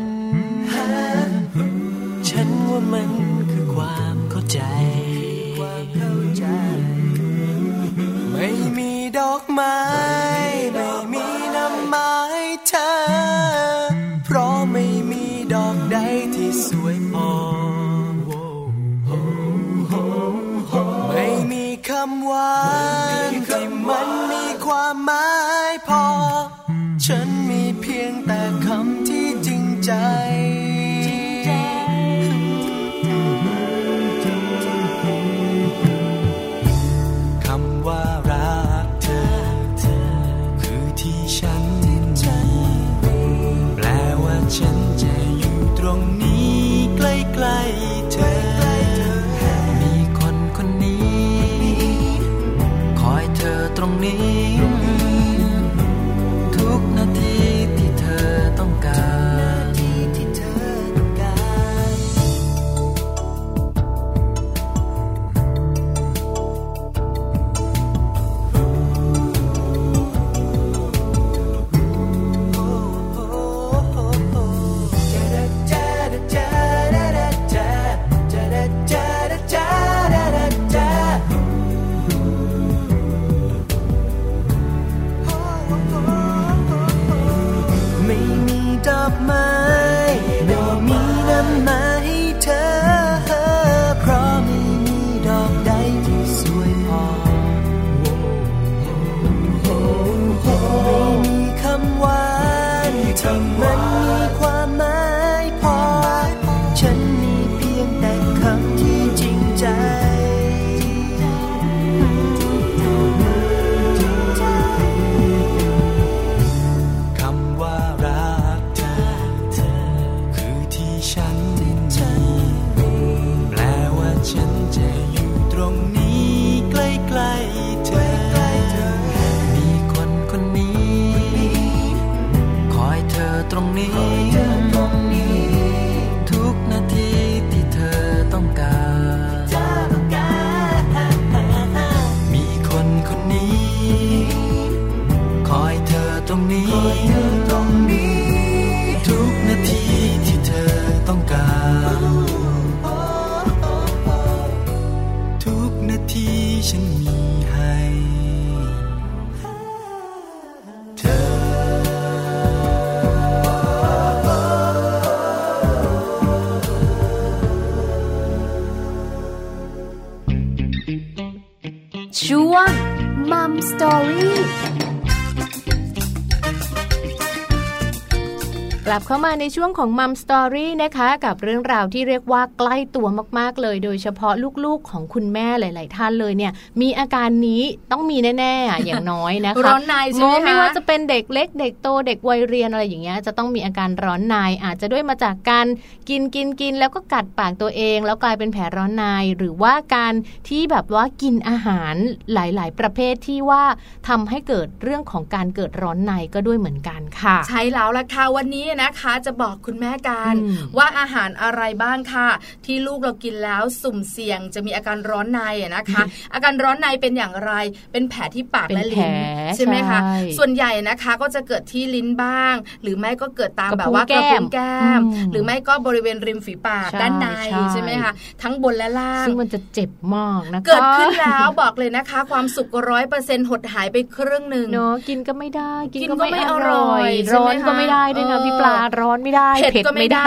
[179.29, 183.07] มาในช่วงของมัมสตอรี่นะคะกับเรื่องราวที่เรียกว่าใกล้ตัว
[183.38, 187.62] มาก ๆ เลย โดยเฉพาะลูกๆของคุณแม่หลาย ๆ ท่านเลยเนี่ย มีอาการนี้
[187.93, 195.67] ต้องมีแน่ๆอย่างน้อยนะคะร้อนในใช่ไหมไม่ว่าจะเป็นเด็กเล็ก เด็กโตเด็กวัยเรียนอะไรอย่างเงี้ยจะต้องมีอาการร้อนในอาจจะด้วยมาจากการ
[196.09, 199.05] กินกินกินแล้วก็กัดปากตัวเอง แล้วกลายเป็นแผลร้อนใน
[199.37, 200.14] หรือว่าการ
[200.49, 201.95] ที่แบบว่ากินอาหาร
[202.33, 203.64] หลาย ๆ ประเภทที่ว่า
[204.09, 210.35] ทำให้เกิดเรื่องของการเกิดร้อนในก็ด้วยเหมือนกันค่ะ ใช่แล้วละค่ะวันนี้นะคะจะบอกคุณแม่กัน
[210.76, 212.28] ว่าอาหารอะไรบ้างค่ะ
[212.66, 215.40] ที่ลูกเรากินแล้วสุ่มเสี่ยงจะมีอาการร้อนใน
[215.76, 216.02] นะคะ
[216.35, 217.52] อาการร้อนในเป็นอย่างไร
[217.92, 219.12] เป็นแผลที่ปากและลิ้น
[219.57, 220.00] ใช่ไหมคะ
[220.38, 225.00] ส่วนใหญ่นะคะก็จะเกิดที่ลิ้นบ้าง หรือไม่ก็เกิดตามแบบว่ากระพุ้งแก้ม
[225.33, 227.26] หรือไม่ก็บริเวณริมฝีปากด้านใน
[227.72, 240.25] ใช่ไหมคะทั้งบนและล่างซึ่งมันจะเจ็บมากนะคะเกิดขึ้นแล้วบอกเลยนะคะ ความสุขร้อยเปอร์เซ็นต์หดหายไปครึ่งหนึ่งเนาะกินก็ไม่ได้ กินก็ไม่อร่อยร้อนก็ไม่ได้ด้วยนะพี่ปลาร้อนไม่ได้เผ็ดก็ไม่ได้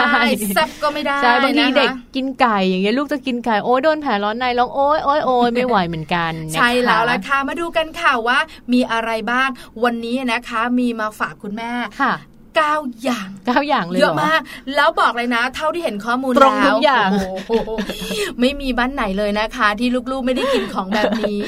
[0.56, 8.38] ซับก็ไม่ได้ใช่บางทีเด็กกินไก่อย่างเงี้ยลูกจะกินไก่โอ้ยโดนแผลร้อนในร้องโอ้ยโอ้ยโอ้ยไม่ไหวเหมือนกันใช่แล้วละค่ะมาดูกันค่ะว่า
[8.72, 9.48] มีอะไรบ้าง
[9.84, 11.70] วันนี้นะคะ มีมาฝากคุณแม่
[12.02, 12.14] ค่ะ
[12.58, 14.40] เก้าอย่างเก้าอย่างเลยเยอะมาก
[14.76, 17.10] แล้วบอกเลยนะ เท่าที่เห็นข้อมูลตรงทุกอย่าง
[18.40, 21.38] ไม่มีบ้านไหนเลยนะคะ ที่ลูกๆไม่ได้กินของแบบนี้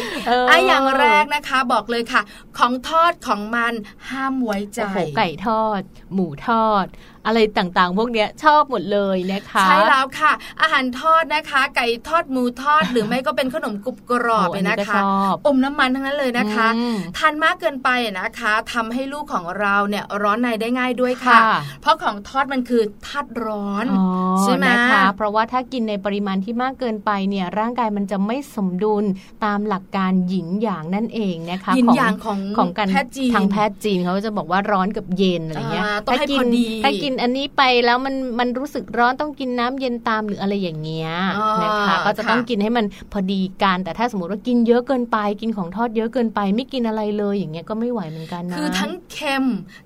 [0.48, 2.22] ไอ้อย่างแรกนะคะ บอกเลยค่ะ
[2.58, 3.72] ของทอดของมัน
[4.10, 4.80] ห้ามไว้ใจ
[5.16, 5.80] ไก่ทอด
[6.12, 6.86] หมูทอด
[7.26, 15.00] อะไรต่างๆ พวกนี้ชอบหมดเลยนะคะใช่แล้วค่ะ อาหารทอดนะคะ ไก่ทอดหมูทอดหรือไม่ก็เป็นขนมกรุบกรอบเลยนะคะ
[15.46, 16.68] อมน้ำมันทั้งนั้นเลยนะคะ
[17.18, 17.88] ทานมากเกินไป
[18.20, 21.38] นะคะทำให้ลูกของเราเนี่ยร้อนในได้ง่ายด้วยค่ะ
[21.80, 23.86] เพราะของทอดมันคือธาตุร้อน
[24.42, 29.04] ใช่ไหมคะเพราะว่าถ้ากินในปริมาณที่มากเกินไปเนี่ยร่างกายมันจะไม่สมดุล
[29.44, 36.46] ตามหลักการหยินหยางนั่นเองนะคะหยินหยางของของการแพทย์จีนทางแพทย์จีนเขาจะบอกว่าร้อนกับเย็นอะไรเงี้ยถ้ากิน
[36.84, 41.10] ถ้ากินอันนี้ไปแล้วมันมันรู้สึกร้อนต้องกินน้ำเย็นตามหรืออะไรอย่างเงี้ย
[41.62, 49.44] นะคะก็จะต้องกินให้มันพอดีกันแต่ถ้าสมมติว่ากินเยอะเกินไป กินของทอดเยอะเกินไป ไม่กินอะไรเลยอย่างเงี้ยก็ไม่ไหวเหมือนกันนะคือทั้งเค็ม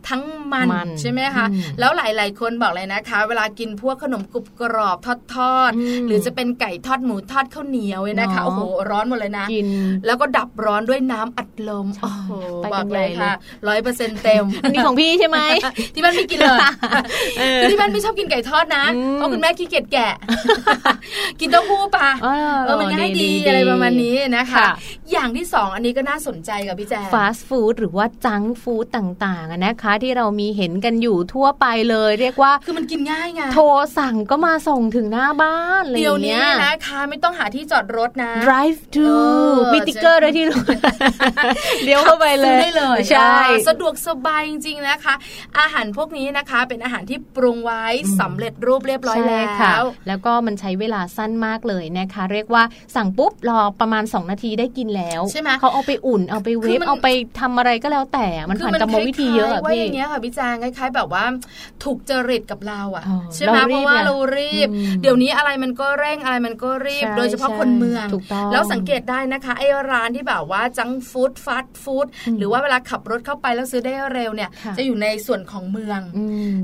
[0.08, 1.46] ทั้งมันมนใช่ไหมคะ
[1.78, 5.72] แล้วหลาย ๆ คนบอกเลยนะคะ เวลากินพวกขนมกรุบกรอบทอดทอด
[6.06, 8.60] หรือจะเป็นไก่ทอดหมูทอดข้าวเหนียวเนี่ยนะคะโอ้โห
[8.90, 9.68] ร้อนหมดเลยนะกิน
[10.06, 12.30] แล้วก็ดับร้อนด้วยน้ำอัดลมโอ้โห
[12.72, 13.32] บอกเลยค่ะ
[13.68, 15.38] ร้อยเปอร์เซ็นต์เต็มอันนี้ของพี่ใช่ไหม
[15.94, 16.58] ที่บ้านไม่กินเลย
[17.70, 20.14] ที่บ้านไม่ชอบกินไก่ทอดนะเพราะคุณแม่ขี้เกียจแกะ
[21.40, 22.28] กินเต้าหู้ปะเอ
[22.70, 24.64] อมันง่ายดีอะไรประมาณนี้นะคะ
[25.12, 33.64] อย่างที่สองอันนี้ก็น่าสนใจกับพี่แจ๊ฟาสต์ฟู้ดหรือว่าจังฟู้ดต่างๆนะคะ ที่เรามีเห็นกันอยู่ทั่วไปเลย เรียกว่าคือมันกินง่ายไงโทร
[33.98, 39.10] สั่งก็มาส่งถึงหน้าบ้านเลยเดี๋ยวนี้นะคะไม่ต้องหาที่จอดรถนะ drive to
[39.74, 40.76] มีติ๊กเกอร์ด้วยที่รถ
[41.84, 43.36] เลี้ยวเข้าไปเลยได้เลยใช่
[43.68, 45.14] สะดวกสบายจริงๆนะคะ
[45.58, 47.84] อาหารพวกนี้นะคะเป็นอาหารที่ปรุงไว้
[48.20, 49.44] สำเร็จรูปเรียบร้อยแล้
[49.80, 52.62] วแล้วก็มันใช้เวลาสั้นมากเลยนะคะ เรียกว่า
[52.96, 57.08] สั่งปุ๊บรอประมาณ 2 นาทีได้กินแล้วใช่ไหมเขาเอาไปอุ่นเอาไปเวฟเอาไป
[57.40, 61.24] ทำอะไรก็แล้วแต่มันผ่านกรรมวิธีเยอะพี่ว่าอย่างเงี้ยค่ะพี่จางคล้ายๆแบบว่า
[61.84, 64.68] ถูกจริตกับเราอะใช่ไหมเพราะว่าเรารีบ
[65.02, 68.06] เดี๋ยวนี้อะไรมันก็เร่งอะไรมันก็รีบ โดยเฉพาะคนเมือง
[68.52, 72.06] แล้วสังเกตได้นะคะไอ้ร้านที่แบบว่าจังฟู้ดฟาสต์ฟู้ด
[72.38, 76.00] หรือว่าเวลาขับรถเข้าไปแล้วซื้อได้เร็วเนี่ยจะอยู่ในส่วนของเมือง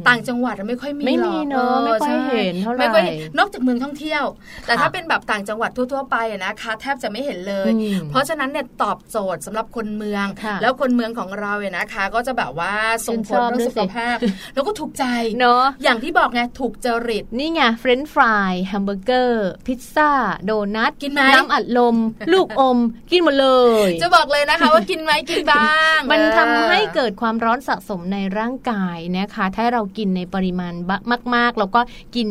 [0.08, 3.04] ต่างจังหวัดไม่ค่อยมีหรอกเนอะไม่ค่อยเห็นเท่าไหร่
[3.38, 4.24] นอกจากเมืองท่องเที่ยว
[4.66, 7.70] แต่ถ้าเป็นแบบต่างจังหวัดทั่ว ๆ ไปนะคะแทบจะไม่เห็นเลย
[8.10, 10.26] เพราะฉะนั้นเนี่ยตอบโจทย์สำหรับคนเมือง
[10.62, 12.74] แล้วคนเมืองของเราเนี่ยนะคะ ก็จะแบบว่า
[13.06, 14.16] ส่งผลเรื่องสุขภาพ
[14.54, 15.04] แล้วก็ถูกใจ
[15.40, 20.10] เนาะอย่างที่บอกไงถูกจริตนี่ไงเฟรนช์ฟรายแฮมเบอร์เกอร์พิซซ่า
[20.44, 21.96] โดนัทกินไหมน้ำอัดลม
[22.32, 22.78] ลูกอม
[23.10, 23.48] กินหมดเล
[23.88, 30.74] ย จะบอกเลยนะคะว่ากินไหมกินบ้าง มันทำให้เกิดความร้อนสะสมในร่างกายนะคะ ถ้าเรากินในปริมาณ
[31.34, 31.80] มาก ๆ แล้วก็
[32.16, 32.28] กิน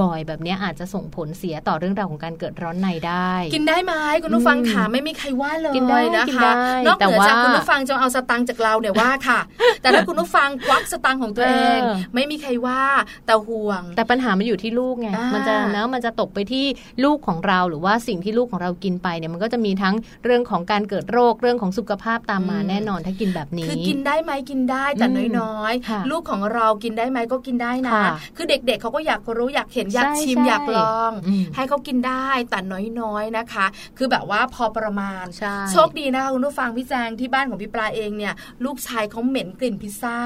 [0.00, 6.50] บ่อยๆ แบบนี้อาจจะส่งผลเสียต่อเรื่องราวของการเกิดร้อนในได้ กินได้ไหมคุณผู้ฟังขาไม่มีใครว่าเลยกินได้นะคะ
[6.86, 9.40] นอกเหนือจากคุณผู้ฟังจะเอาสตังจากเราเนี่ยว่าค่ะ
[9.80, 11.80] แต่ถ้าคุณผู้ฟังควักสตังของตัวเอง
[12.14, 12.82] ไม่มีใครว่า
[13.26, 16.66] แต่ห่วง แต่ปัญหามันอยู่ที่ลูกไงมันจะเนะมันจะตกไปที่
[17.04, 25.06] ลูกของเราหรือว่าสิ่งที่ลูกของเรากินไปเนี่ยมันก็จะมีทั้งเรื่องของการเกิดโรคเรื่องของสุขภาพตามมาแน่นอนถ้ากินแบบนี้ คือกินได้ไหมกินได้แต่
[25.38, 27.92] น้อยๆ ลูกของเรากินได้ไหมก็กินได้นะ
[28.36, 31.12] คือเด็กๆเขาก็อยากรู้อยากเห็นอยากชิมอยากลอง
[31.54, 32.58] ให้เขากินได้แต่
[33.00, 33.66] น้อยๆนะคะ
[33.98, 35.24] คือแบบว่าพอประมาณ
[35.70, 40.16] โชคดีนะคะคุณผู้ฟังพี่แจงที่บ้านของพี่ปลาเองเนี่ย ลูกชายเขาเหม็นกลิ่นพิซซ่า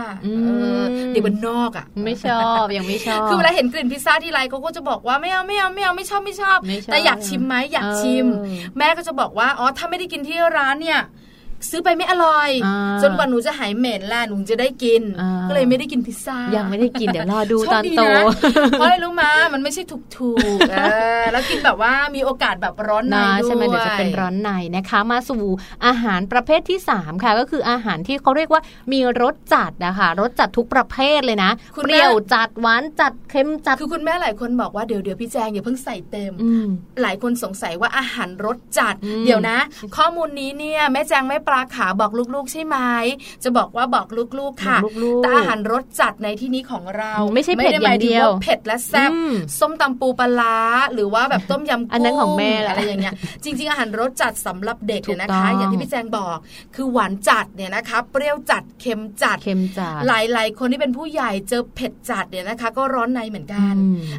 [1.13, 8.27] เด็กบนนอกอะไม่ชอบยังไม่ชอบคือเวลาเห็นกลิ่นพิซซ่าที่ไรเขาก็จะบอกว่าไม่เอาไม่เอาไม่เอาไม่ชอบไม่ชอบ แต่อยากชิมไหมอยากชิม
[8.79, 11.01] แม่ก็จะบอกว่าอ๋อถ้าไม่ได้กินที่ร้านเนี่ย
[11.71, 12.51] ซื้อไปไม่อร่อย
[13.03, 15.03] จนกว่าหนูจะหายเหม็นล่ะหนูจะได้กิน
[15.49, 18.03] ก็เลยไม่ได้กินพิซซ่ายังไม่ได้กินเดี๋ยวรอดูตอนโต
[18.71, 20.59] เพราะอะไรรู้มามันไม่ใช่ถูกถูก
[21.33, 25.43] แล้วกินแบบว่ามีโอกาสแบบร้อนในด้วยใช่ไหมเดี๋ยวจะเป็นร้อนในนะคะ มาสู่
[25.87, 31.51] อาหารประเภทที่ 3 ค่ะ ก็คืออาหารที่เขาเรียกว่ามีรสจัดนะคะรสจัดทุกประเภทเลยนะ
[31.83, 36.33] เปรี้ยวจัดหวานจัดเค็มจัดคือคุณแม่หลายคนบอกว่าเดี๋ยวเดี๋ยวพี่แจงอย่าเพิ่งใส่เต็ม
[37.03, 38.95] หลายคนสงสัยว่าอาหารรสจัด
[39.25, 39.59] เดี๋ยวนะ
[39.97, 42.77] ข้อมูลนี้เนี่ยแม่แจงไม่ปลาขาบอกลูกๆ ใช่ไหม
[43.45, 44.07] จะบอกว่าบอก
[44.39, 44.79] ลูกๆค่ะ
[45.19, 49.11] แต่อาหารรสจัดในที่นี้ของเราไม่ใช่เผ็ดอย่างเดียวเผ็ดและแซ่บ
[49.61, 50.59] ส้มตำปูปลา
[50.95, 56.37] หรือว่าแบบต้มยำกุ้งอันนั้นของแม่อะไรอย่างเงี้ยจริง ๆ อาหารรสจัดสำหรับเด็กเนี่ยนะคะ อย่างที่พี่แจงบอก
[56.75, 63.75] คือหวานจัดเนี่ยนะคะ เปรี้ยวจัดเค็มจัดเค็มจัดหลายๆ คนที่เป็นผู้ใหญ่เจอเผ็ดจัดเนี่ยนะคะ ก็ร้อนในเหมือนกัน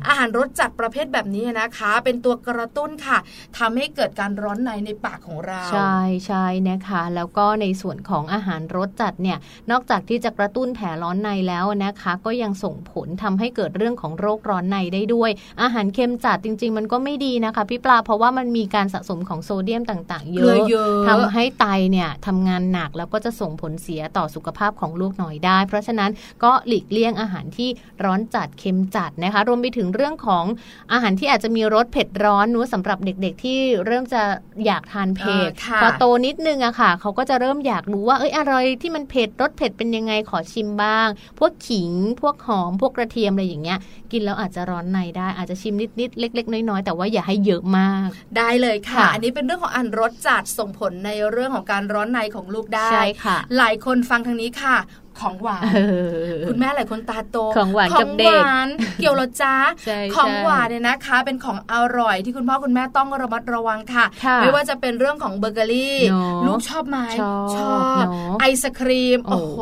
[0.07, 3.17] อาหารรสจัดประเภทแบบนี้นะคะ เป็นตัวกระตุ้นค่ะ
[3.57, 9.37] ทำให้เกิดการร้อนในในปากของเรา ใช่ใช่นะคะแล้วก็ในส่วนของอาหารรสจัดเนี่ย
[9.71, 15.29] นอกจากที่จะกระตุ้นแผลร้อนในแล้วนะคะ ก็ยังส่งผลทำให้เกิดเรื่องของโรคร้อนในได้ด้วย
[15.61, 20.55] อาหารเค็มจัดจริง ๆ มันก็ไม่ดีนะคะพี่ปลาเพราะว่ามันมีการสะสมของโซเดียมต่างๆ เยอะ
[21.07, 26.11] ทำให้ไตเนี่ยทำงานหนักแล้วก็จะส่งผลเสียต่อสุขภาพของลูกหน่อยได้ เพราะฉะนั้น
[26.43, 27.69] ก็หลีกเลี่ยงอาหารที่
[28.03, 30.45] ร้อนจัดเค็มจัดนะคะ รวมไปถึงเรื่องของ
[30.91, 34.21] อาหารที่อาจจะมีรสเผ็ดร้อนนู้สำหรับเด็กๆ ที่เริ่มจะ
[34.65, 35.49] อยากทานเผ็ด
[35.81, 41.07] พอโตนิดนึงอะค่ะเขาก็จะเริ่มอยากรู้ว่าเอ้ยอะไรที่มันเผ็ดรสเผ็ดเป็นยังไงขอชิมบ้าง
[41.39, 43.79] พวกขิงพวกหอมพวกกระเทียมอะไรอย่างเงี้ย
[44.11, 54.77] กินแล้วอาจจะร้อนในได้อาจจะชิมนิดๆเล็ก ๆ น้อยๆแต่ว่าอย่าให้เยอะมาก ได้เลยค่ะ อันนี้เป็นเรื่องของอันรสจัดส่งผลในเรื่องของการร้อนในของลูกได้ใช่ค่ะ หลายคนฟังทางนี้ค่ะ
[55.19, 55.63] ของหวาน
[56.47, 58.43] คุณแม่หลายคนตาโต ของหวานกับเด็ก
[58.99, 59.55] เกี่ยวหรอจ้า
[60.15, 64.05] ของหวานเนี่ยนะคะ เป็นของอร่อยที่คุณพ่อคุณแม่ต้องระมัดระวังค่ะ
[64.41, 65.97] ไม่ว่าจะเป็นเรื่องของเบเกอรี่
[66.45, 66.97] ลูกชอบไหม
[67.57, 68.03] ชอบ
[68.39, 69.59] ไอศกรีม โอ้โห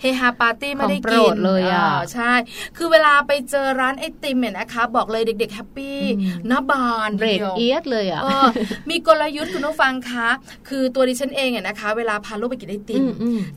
[0.00, 2.32] เฮฮาปาร์ตี้ไม่ได้กินเลยอะใช่
[2.76, 5.98] คือเวลาไปเจอร้านไอติมเนี่ยนะคะ บอกเลยเด็กๆ happy ห
[6.50, 8.22] น้าบานเรดเอียดเลยอะ
[8.90, 10.28] มีกลยุทธ์คุณผู้ฟังคะ
[10.68, 13.02] คือตัวดิฉันเองเนี่ยนะคะ เวลาพาลูกไปกินไอติม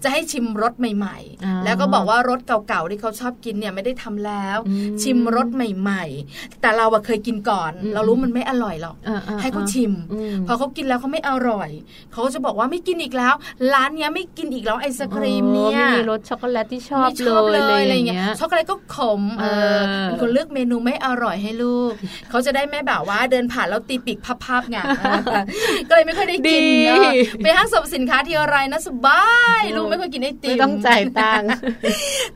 [0.03, 1.17] จะให้ชิมรสใหม่
[1.65, 4.57] แล้วก็บอกว่ารสเก่าๆที่เขาชอบกินเนี่ยไม่ได้ทำแล้ว
[5.01, 8.95] ชิมรสใหม่ ๆ แต่เราอะเคยกินก่อน เรารู้มันไม่อร่อยหรอก
[9.41, 9.93] ให้เขาชิม
[10.47, 11.69] พอเขากินแล้วเขาไม่อร่อย
[12.13, 13.33] เขาจะบอกว่าไม่กินอีกแล้ว
[13.73, 17.09] ร้านเนี้ยไม่กินอีกแล้วไอศครีมเนี่ยมีรสช็อกโกแลตที่ชอบ
[17.53, 21.91] เลยอะไรเงี้ยช็อกโกแลตก็ขมเออเป็นคนเลือกเมนูไม่อร่อยให้ลูก
[22.29, 24.77] เขาจะได้ไม่แบบว่าเดินผ่านแล้วตีปีกพับๆไง
[25.89, 26.63] ก็เลยไม่ค่อยได้กิน
[27.43, 29.23] ไปห้างสรรพสินค้าที่อะไรนะสบา
[29.59, 31.49] ยลูกไม่ค่อยกินไอติมต้องจ่ายตังค์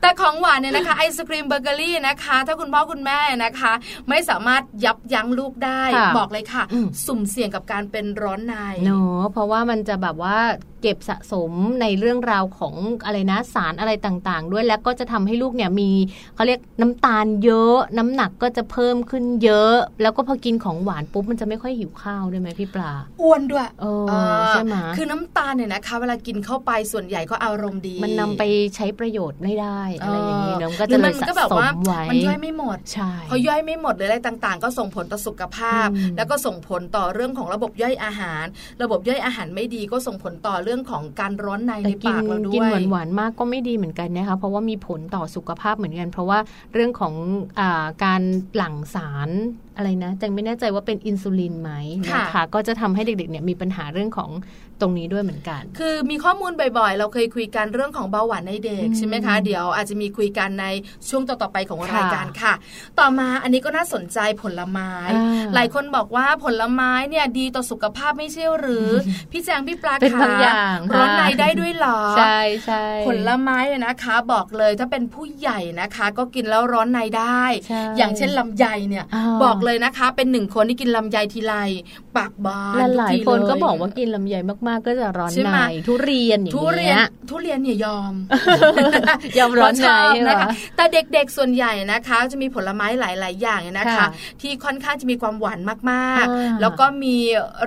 [0.00, 3.72] แต่ของหวานเนี่ยนะคะไอศครีมเบเกอรี่นะคะ ถ้าคุณพ่อคุณแม่นะคะ
[4.08, 5.82] ไม่สามารถยับยั้งลูกได้
[6.18, 6.62] บอกเลยค่ะ
[7.06, 8.54] สุ่มเสี่ยงกับการเป็นร้อนใน
[8.86, 10.38] เนาะเพราะว่ามันจะแบบว่า
[10.82, 15.90] เก็บสะสมในเรื่องราวของอะไรนะสารอะไรต่างๆ ด้วยแล้วก็จะทำให้ลูกเนี่ยมี
[16.34, 22.92] เขาเรียกน้ำตาลเยอะ น้ำหนักก็จะเพิ่มขึ้นเยอะ แล้วก็พอกินของหวานปุ๊บมันจะไม่ค่อยหิวข้าวด้วยไหมพี่ปลา
[23.22, 28.42] อ้วนด้วยเออใช่ไหมคือน้ำตาลเนี่ยนะคะ เวลากินเข้าไปส่วนใหญ่ก็อารมณ์ดี มันนำไป
[28.76, 38.44] ใช้ประโยชน์ไม่ได้อะไรอย่างนี้เนาะก็จะเลยสะสมไว้มันย่อยไม่หมดใช่พอย่อยไม่หมดเลยอะไรต่างๆ ก็ส่งผลต่อสุขภาพ แล้วก็ส่งผลต่อเรื่องของระบบย่อยอาหาร
[38.82, 46.38] ระบบย่อยอาหารไม่ดีก็ส่งผลต่อเรื่องของการร้อนในในปากเราด้วยกินหวานหวานมากก็ไม่ดีเหมือนกันนะคะเพราะว่ามีผลต่อสุขภาพเหมือนกัน เพราะว่า
[46.72, 47.14] เรื่องของ
[47.60, 47.62] อ
[48.04, 48.22] การ
[48.56, 49.28] หลั่งสาร
[49.76, 51.70] อะไรนะจังไม่แน่ใจว่าเป็นอินซูลินไหม
[52.14, 54.30] นะคะก็จะทำให้เด็กๆเนี่ยมีปัญหาเรื่องของ
[54.80, 60.66] ตรงนี้ด้วยเหมือนกัน คือมีข้อมูลบ่อยๆ เราเคยคุยกันเรื่องของเบาหวานในเด็กใช่ไหมคะ เดี๋ยวอาจจะมีคุยกันใน
[61.08, 62.54] ช่วงต่อๆไปของรายการค่ะ
[62.98, 64.92] ต่อมาอันนี้ก็น่าสนใจผลไม้
[65.54, 68.88] หลายคนบอกว่าผลไม้เนี่ยดีต่อสุขภาพไม่ใช่หรือ
[69.30, 77.42] พี่แจงพี่ปลาเป็นบางอย่างอย่างร้อนในได้ด้วยหรอใช่ใช่ผลไม้นะคะ บอกเลยถ้าเป็นผู้ใหญ่นะคะ ก็กินแล้วร้อนในได้
[77.96, 79.04] อย่างเช่นลำไยเนี่ย
[79.44, 81.54] บอกเลยนะคะ เป็นหนึ่งคนที่กินลำไยทีไร
[82.16, 84.34] ปากบานหลายคนก็บอกว่ากินลำไย
[84.68, 86.96] มากๆ ก็จะร้อนในทุเรียนอย่างเงี้ยทุเรียน
[87.30, 88.14] ทุเรียนเนี่ยยอม
[89.38, 89.88] ยอมร้อนใน
[90.28, 94.06] นะคะแต่เด็กๆส่วนใหญ่นะคะ จะมีผลไม้หลายๆ อย่างนะคะ
[94.40, 95.60] ที่ค่อนข้างจะมีความหวาน
[95.90, 97.16] มากๆ แล้วก็มี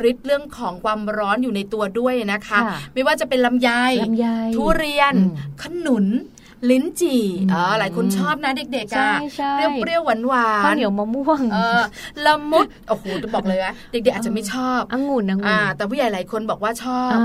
[0.09, 2.59] ฤทธิ์เรื่องของความร้อนอยู่ในตัวด้วยนะคะ
[2.93, 3.69] ไม่ว่าจะเป็นลำไย
[4.55, 5.13] ทุเรียน
[5.61, 6.05] ขนุน
[6.69, 9.11] ลิ้นจี่อ๋อหลายคนชอบนะเด็กๆอะ
[9.55, 11.83] เปรี้ยวๆหวานหวานข้าวเหนียวมะม่วงเออ
[12.25, 17.15] ละมุดโอ้โหจะบอกเลยว่าเด็กๆอาจจะไม่ชอบองุ่นองุ่นแต่ผู้ใหญ่หลายคนบอกว่าชอบ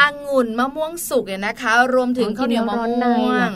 [0.00, 3.48] องุ่นมะม่วงสุกเนี่ยนะคะ รวมถึงข้าวเหนียวมะม่วง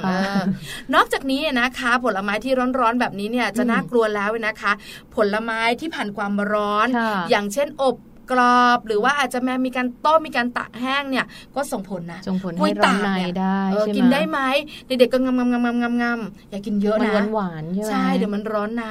[0.94, 4.72] นอกจากนี้นะคะ ผลไม้ที่ร้อนๆแบบนี้เนี่ยจะน่ากลัวแล้วนะคะ
[5.16, 6.86] ผลไม้ที่ผ่านความร้อน
[7.30, 7.96] อย่างเช่นอบ
[8.30, 14.40] กรอบหรือว่าอาจจะแม้มีการต้มมีการตากแห้งเนี่ยก็ส่งผลนะส่งผลให้ร้อนในได้ใช่ไหมกินได้ไหม
[14.86, 18.84] เด็กๆก็งำงำงำงำงำงำอย่ากินเยอะนะมันหวานใช่ไหมใช่เดี๋ยวมันร้อนใน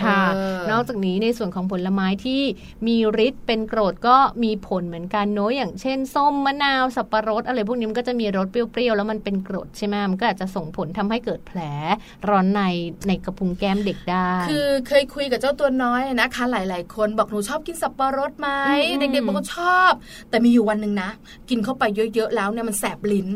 [0.00, 0.22] ค่ะ
[0.70, 2.42] นอกจากนี้ในส่วนของผลไม้ที่
[2.86, 11.60] มีฤทธิ์เป็นกรดก็มีผลเหมือนกันเนาะอย่างเช่น ส้มมะนาวสับปะรดอะไรพวกนี้มันก็จะมีรสเปรี้ยวๆแล้วมันเป็นกรดใช่ไหมมันก็อาจจะส่งผลทำให้เกิดแผล
[12.28, 12.62] ร้อนใน
[13.08, 18.48] ในกระพุ้งแก้มเด็กได้ คือเคยคุยกับเจ้าตัวน้อยนะคะ หลาย ๆ คนบอกหนูชอบกินสับปะรดไหม
[18.98, 19.92] เด็กๆบางคนชอบ
[20.30, 21.10] แต่มีอยู่วันหนึ่งนะ
[21.48, 23.28] กินเข้าไปเยอะๆแล้วเนี่ยมันแสบลิ้น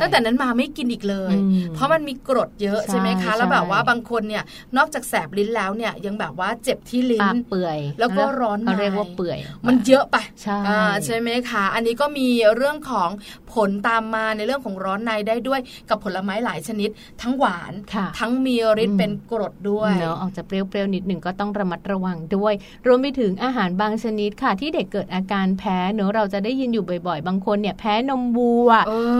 [0.00, 1.34] ตั้งแต่นั้นมาไม่กินอีกเลย
[1.74, 4.44] เพราะมันมีกรดเยอะใช่ไหมคะ แล้วแบบว่าบางคนเนี่ย
[4.76, 10.58] นอกจากแสบลิ้นแล้วเนี่ยยังแบบว่าเจ็บที่ลิ้นเปื่อย แล้วก็ร้อนเรียกว่าเปื่อย มันเยอะไปใช่
[11.04, 13.10] ใช่ไหมคะ อันนี้ก็มีเรื่องของ
[13.54, 16.90] ผลตามมาในเรื่องของร้อนในได้ด้วยกับผลไม้หลายชนิด
[17.22, 17.72] ทั้งหวาน
[18.18, 22.54] ทั้งมีฤทธิ์เป็นกรดด้วยเนาะออกจะเปรี้ยวๆนิดหนึ่งก็ต้องระมัดระวังด้วย
[22.86, 28.70] รวมไปถึงอาหารบางชนิดค่ะ ที่เด็กเกิดอาการแพ้เนอะเราจะได้ยินอยู่บ่อยๆ บางคนเนี่ยแพ้นมวัว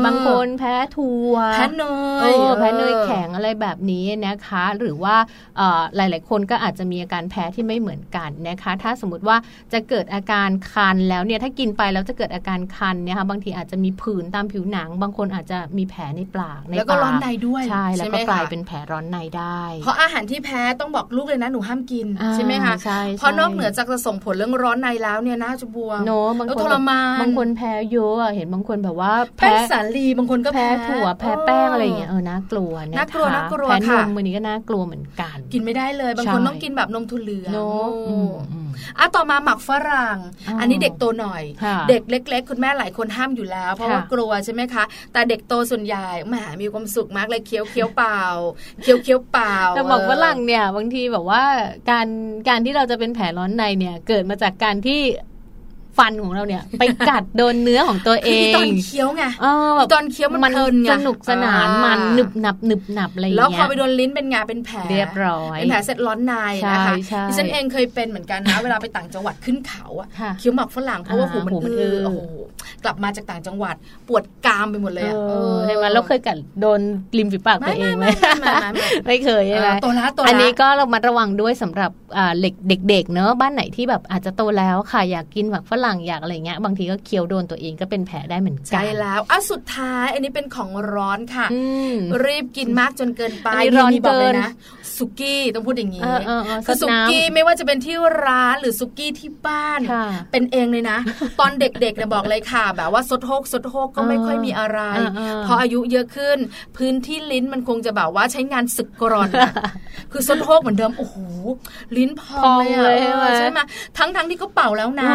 [0.04, 1.84] บางคนแพ้ถั่วแพ้เน
[2.30, 5.16] ยแพ้เนยแข็งอะไรแบบนี้นะคะ หรือว่า
[5.96, 9.36] หลายๆ คนก็อาจจะมีอาการแพ้ที่ไม่เหมือนกันนะคะ ถ้าสมมติว่า
[9.72, 22.74] จะเกิดอาการคันแล้วเนี่ยถ้ากินไปแล้วจะเกิดอาการคันเนี่ยค่ะบางทีอาจจะมีผื่นตามผิวหนัง บางคนอาจจะมีแผลในปากแล้วก็ร้อนในด้วยใช่แล้วก็กลายเป็นแผลร้อนในได้ เพราะอาหารที่แพ้ต้องบอกลูกเลยนะหนูห้ามกินใช่ไหมคะ
[23.18, 37.52] เพราะนอกเหนือจากจะส่งผลเรื่องร้อนในแล้วเนี่ยน่าจะบวมโนบางคนรมานบางคนแพ้เยอะเห็นบางคนแบบว่าแพ้สาลีบางคนก็แพ้ถั่วแพ้แป้งอะไรอย่างเงี้ยเออน่ากลัวน่ากลัวน่ากลัวแพ้นมมือนี้ก็น่ากลัวเหมือนกัน กินไม่ได้เลย บางคนต้องกินแบบนมทุเหลือง
[38.98, 40.18] อะต่อมาหมักฝรั่ง
[40.60, 41.42] อันนี้เด็กโตหน่อย
[41.88, 48.20] เด็กเล็ก ๆ คุณแม่หลายคนห้ามอยู่แล้ว เพราะว่ากลัวใช่ไหมคะ แต่เด็กโตส่วนใหญ่แหมมีความสุขมากเลยเคี้ยวเคี้ยวเปล่า
[48.82, 51.42] เคี้ยวเคี้ยวเปล่าแต่บอกฝรั่งเนี่ยบางทีแบบว่า
[51.90, 52.06] การ
[52.48, 55.00] การที่เราจะเป็นแผลร้อนในเนี่ยเกิดมาจากการที่
[55.98, 59.22] ฟันของเราเนี่ย ไปกัดโดนเนื้อของตัวเองตอนเคี้ยวไง
[59.92, 66.32] ตอนเคี้ยวมันเพลินไงสนุกสนานมันหนึบหนับหนึบหนับอะไรอย่างเงี้ยแล้วพอไปโดนลิ้นเป็นงาเป็นแผลเรียบร้อยเป็นแผลเสร็จร้อนใน
[66.72, 66.96] นะคะ
[67.28, 72.20] ดิฉันเองเคยเป็นเหมือนกันนะเวลาไปต่างจังหวัดขึ้นเขาอะเคี้ยวหมักฝรั่งเพราะว่าหูมันอื้อโอ้โห
[72.84, 73.74] กลับมาจากต่างจังหวัด
[74.08, 76.80] ปวดกรามไปหมดเลยเออใช่ไหมเราเคยกัดโดน
[77.18, 78.06] ริมฝีปากตัวเองไหม
[79.06, 81.90] ไม่เคยใช่ไหมตัวละตัวละอันนี้ก็เรามาระวังด้วยสำหรับ
[82.68, 91.46] เด็กๆเนอะบ้านไหนที่แบบอาจจะโตแล้วค่ะอยากกินหมักฝรั่งอยากอะไรเงี้ยบางทีก็เคี้ยวโดนตัวเองก็เป็นแผลได้เหมือนกันใช่แล้วอะสุดท้าย อันนี้เป็นของร้อนค่ะ
[92.24, 94.34] รีบกินมากจนเกินไปร้อนเกิน
[94.96, 96.02] สุกี้ต้องพูดอย่างนี้
[96.66, 99.80] คือสุกี้ไม่ว่าจะเป็นที่ร้านหรือสุกี้ที่บ้าน
[100.32, 100.98] เป็นเองเลยนะ
[101.40, 104.80] ตอนเด็กๆเนี่ยบอกเลยค่ะ แบบว่าสดโฮกสดโฮกก็ไม่ค่อยมีอะไร
[105.46, 106.38] พออายุเยอะขึ้น
[106.76, 109.28] พื้นที่ลิ้นมันคงจะแบบว่าใช้งานสึกกรอน
[110.12, 111.16] คือสดโฮกเหมือนเดิมโอ้โห
[111.96, 112.98] ลิ้นพองเลย
[113.38, 113.60] ใช่ไหม
[113.98, 115.12] ทั้งทั้งที่ก็เป่าแล้วนะ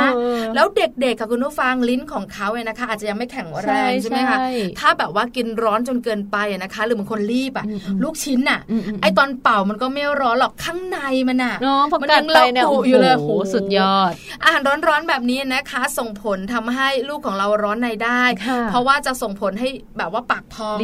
[0.56, 4.38] แล้วเด็กๆกับคุณผู้ฟังลิ้นของเขาเนี่ยนะคะ อาจจะยังไม่แข็งแรงใช่ไหมคะ
[4.80, 7.66] ถ้าแบบว่ากินร้อนจนเกินไปนะคะ หรือบางคนรีบอะ
[8.04, 8.60] ลูกชิ้นอะ
[9.02, 11.56] ไอตอนเป่ามันก็ไม่ร้อนหรอกข้างในมันอะ
[12.02, 12.44] มันยังเรา
[12.88, 14.12] อยู่เลยโหสุดยอด
[14.44, 18.24] อาหารร้อนๆแบบนี้นะคะ ส่งผลทำให้ลูกของเราร้อนในได้
[18.70, 20.78] เพราะว่าจะส่งผลให้แบบว่าปากพอง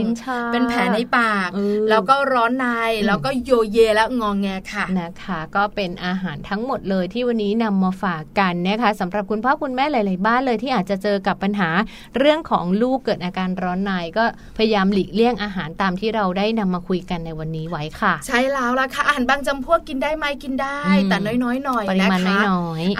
[0.53, 1.49] เป็นแผลในปาก
[1.89, 2.67] แล้วก็ร้อนใน
[3.07, 11.69] แล้วก็โยเยและงองแงค่ะนะคะ ก็เป็นอาหารทั้งหมดเลยที่วันนี้นำมาฝากกันนะคะสำหรับคุณพ่อคุณแม่หลาย ๆ บ้านเลยที่อาจจะเจอกับปัญหา
[12.17, 14.25] เรื่องของลูกเกิดอาการร้อนในก็
[14.57, 22.39] พยายามหลีกเลี่ยงอาหารตามที่เราได้นำมาคุยกันในวันนี้ไว้ค่ะ ใช่แล้วล่ะค่ะอาหารบางจำพวกกินได้ไหมกินได้ แต่น้อยๆหน่อยนะคะ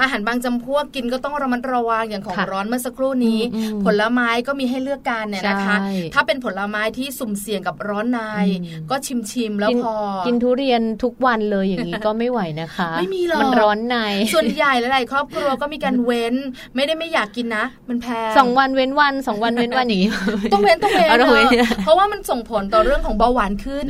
[0.01, 3.39] อาหารบางจำพวกกินก็ต้องระมัดระวังอย่างของร้อนเมื่อสักครู่นี้
[3.85, 5.75] ผลไม้ก็มีให้เลือกกันเนี่ยนะคะ
[6.13, 8.19] ถ้าเป็นผลไม้ที่สุ่มเสี่ยงกับร้อนใน
[8.89, 9.95] ก็ชิมชิมแล้วพอ
[10.27, 13.97] กินทุเรียนทุกวันเลยอย่างนี้ก็ไม่ไหวนะคะ ไม่มีหรอกมันร้อนใน
[14.33, 16.35] ส่วนใหญ่หลายๆครอบครัวก็มีการเว้น
[16.75, 20.09] ไม่ได้ไม่อยากกินนะ มันแพงสองวันเว้นวันสองวันเว้นวันอย่างนี้
[20.53, 21.09] ต้องเว้นต้องเว้น
[21.83, 23.85] เพราะว่ามันส่งผลต่อเรื่องของเบาหวานขึ้น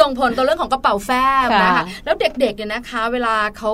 [0.00, 1.10] ส่งผลต่อเรื่องของกระเป๋าแฟ
[1.46, 3.70] บนะคะแล้วเด็กๆเนี่ยนะคะ เวลาเขา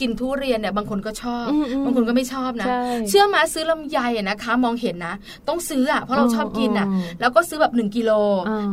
[0.00, 1.46] กินทุเรียนเนี่ยบางคนก็ชอบ
[1.84, 2.66] บางคนก็ไม่ชอบนะ
[3.08, 3.98] เชื่อมาซื้อลำไย
[4.28, 5.14] นะคะ มองเห็นนะ
[5.48, 6.86] ต้องซื้ออะเพราะเราชอบกินอะ
[7.20, 8.12] แล้วก็ซื้อแบบหนึ่งกิโล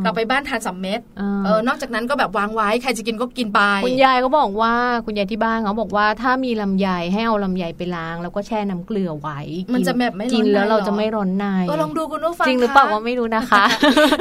[0.04, 1.00] กลับไปบ้านทานสามเม็ด
[1.44, 4.74] เออนอกจากนั้นก็แบบวางไว้ใครจะกินก็กินไปคุณยายก็บอกว่า
[5.04, 9.40] คุณยายที่บ้านเขาบอกว่าถ้ามีลำไยให้เอาลำไยไปล้าง แล้วก็แช่น้ำเกลือไว้
[9.74, 13.64] มันจะแบบไม่กินแล้วเราจะไม่ร้อนในก็ลองดูคุณผู้ฟังจริงหรือเปล่าว่าไม่รู้นะคะ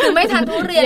[0.04, 0.84] คือไม่ทานทุเรียน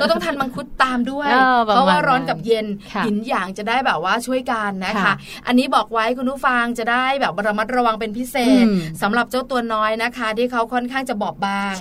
[0.00, 1.28] ก็ต้องทานมังคุดตามด้วย
[1.66, 2.66] เพราะว่าร้อนกับเย็น
[3.06, 5.12] หินอย่างจะได้แบบว่าช่วยกันนะคะ
[5.46, 8.64] อันนี้บอกไว้คุณผู้ฟังจะได้แบบระมัดระวังเป็นพิเศษ
[9.02, 11.72] สำหรับเจ้าตัวน้อยนะคะ ที่เขาค่อนข้างจะบอบบาง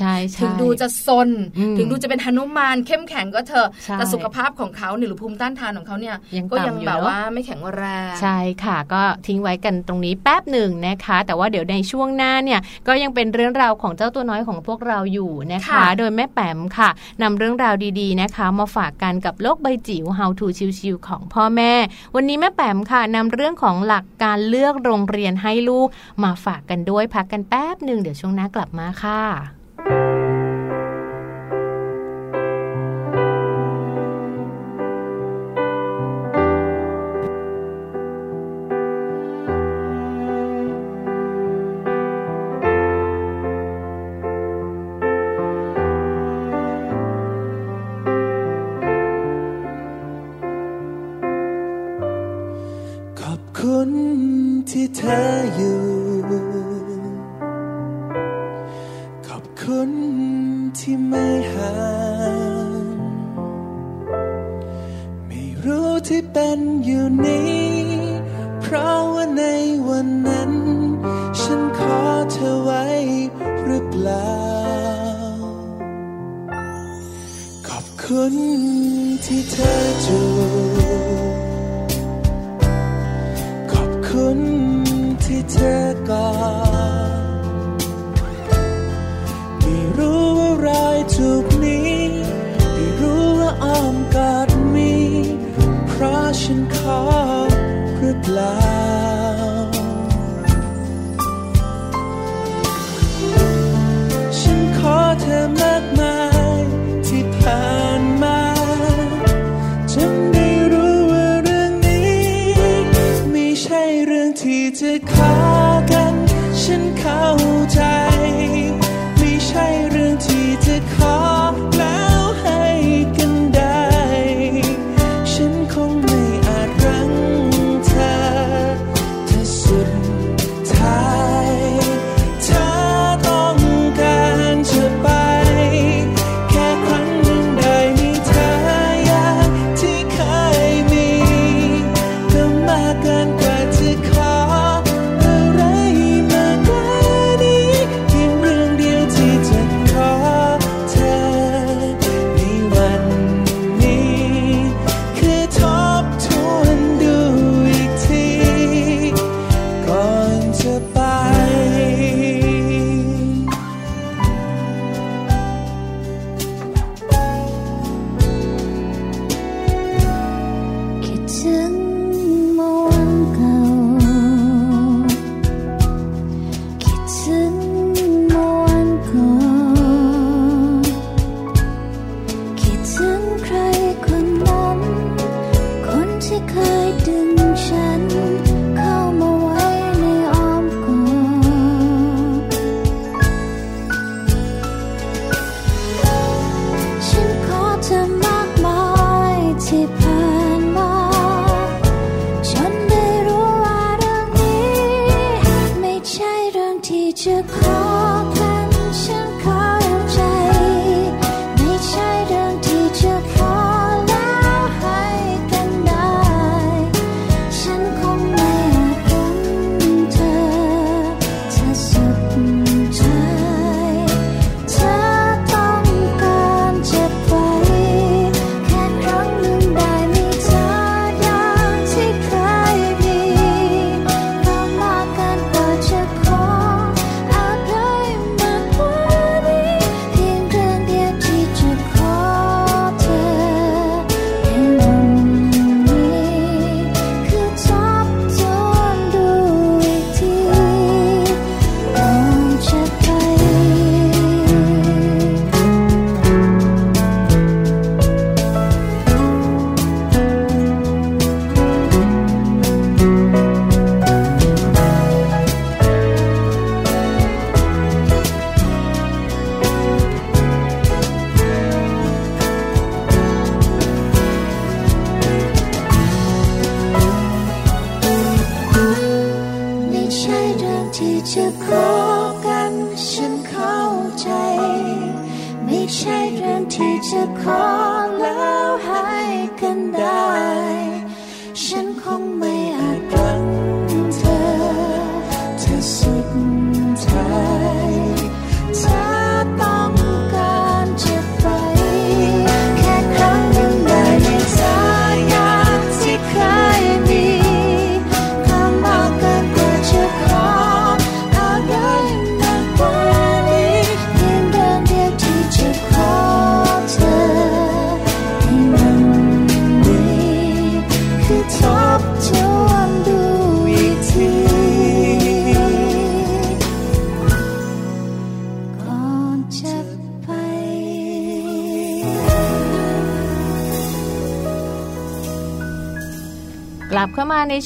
[0.41, 1.29] ถึงดูจะซน
[1.77, 6.15] ถึงดูจะเป็นหนุมานเข้มแข็งก็เถอะแต่สุขภาพของเขาหรือภูมิต้านทานของเขาเนี่ย
[6.51, 16.89] ก็ยังแบบว่าไม่แข็งแรงใช่ค่ะ ก็ทิ้งไว้กันตรงนี้แป๊บหนึ่งนะคะ แต่ว่าเดี๋ยวในช่วงหน้าเนี่ยก็ยังเป็นเรื่องราวของเจ้าตัวน้อยของพวกเราอยู่นะคะ โดยแม่แปมค่ะ
[17.21, 20.47] นำเรื่องราวดีๆนะคะ มาฝากกันกับโลกใบจิ๋ว How to
[20.79, 21.73] ชิวๆของพ่อแม่
[22.15, 25.88] วันนี้แม่แปมค่ะนำเรื่องของหลักการเลือกโรงเรียนให้ลูก
[26.23, 30.16] มาฝากกันด้วยพักกันแป๊บหนึ่งเดี๋ยวช่วงหน้ากลับมาค่ะ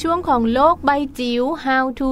[0.02, 2.08] yo ของโลกใบจิ๋ว How to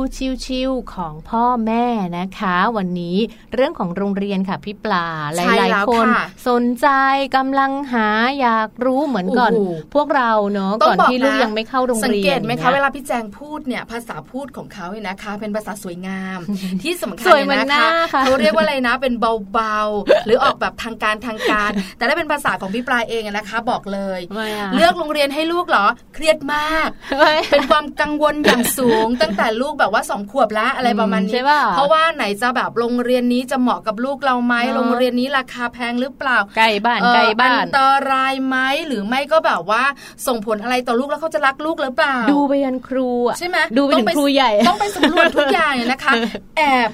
[0.46, 1.86] ชิวๆของพ่อแม่
[2.18, 3.16] นะคะ วันนี้
[3.54, 6.88] เรื่องของโรงเรียนค่ะพี่ปลาหใช่ลายแล้วๆคนค่ะสนใจ
[7.36, 8.06] กำลังหา
[8.40, 16.38] อยากรู้เหมือนก่อนโอ้โหพวกเราเนาะต้ก่อองนบอกที่ลูกนะยังไม่เข้าโรงเรียนสังเกตไหมคะนี่ยเวลาพี่แจงพูดเนี่ยภาษาพูดของเขาเนี่ยนะคะ เป็นภาษาสวยงาม
[16.82, 19.14] ที่สำคัญสวยเหมือนยหน้านะคะค่ะเขาเรียกว่าอะไรนะ เป็น
[19.52, 26.88] เบาๆหรือออกแบบทางการทางการ แต่ถ้าเป็นภาษาของพี่ปลายเองอะนะคะ บอกเลยไม่อะเลือกโรงเรียนให้ลูกเหรอเครียดมาก
[27.18, 37.80] ไม่เป็นความกังวลอย่างสูง ตั้งแต่ลูกแบบว่าสองขวบแล้วอะไรประมาณใช่นี้ป่ะเพราะว่าไหนจะแบบโรงเรียนนี้จะเหมาะกับลูกเราไหมเนอะโรงเรียนนี้ราคาแพงหรือเปล่าไกลบ้านเอ่อไกลบ้านอันต
[38.10, 39.82] รายไหมหรือไม่ก็แบบว่า
[40.26, 46.12] ส่งผลอะไรต่อลูกแล้วเขาจะรักลูกหรือเปล่า ดูไปยันครูอะใช่ไหมดูไปถึงครูใหญ่ต้องไปสำรวจทุกอย่างเนี่ยนะคะ
[46.58, 46.90] แอบ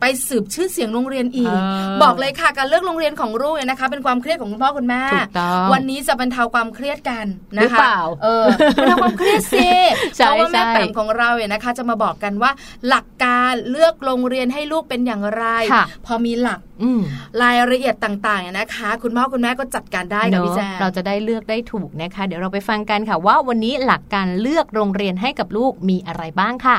[0.00, 1.52] ไปสืบชื่อเสียงโรงเรียนอีกเอ
[1.96, 7.26] อบอกเลยค่ะการเลือกโรงเรียนของลูกเนี่ยนะคะ เป็นความเครียดของคุณพ่อคุณแม่ถูกต้องวันนี้จะบรรเทาความเครียดกัน
[7.56, 8.44] นะหรือคะเปล่าเออ
[8.76, 9.68] บรรเทาความเครียดสิ
[10.16, 12.50] ใช่เพราะว่าแม่ใช่แปมของเราเนี่ยนะคะ จะมาบอกกันว่า
[12.88, 17.00] หลักการเลือกโรงเรียนให้ลูกเป็นอย่างไรค่ะพอมีหลักอืม
[17.42, 26.78] รายละเอียดต่างๆเนี่ยนะคะ คุณพ่อคุณแม่ก็จัดการได้กับเนพี่อะแจงเราจะได้เลือกได้ถูกนะคะ เดี๋ยวเราไปฟังกันค่ะว่าวันนี้หลักการเลือกโรงเรียนให้กับลูกมีอะไรบ้างค่ะ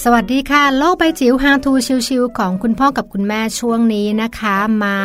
[0.00, 1.72] สวัสดีค่ะ โลกใบจิ๋ว How to
[2.08, 4.96] ชิวๆของคุณพ่อกับคุณแม่ช่วงนี้นะคะ มา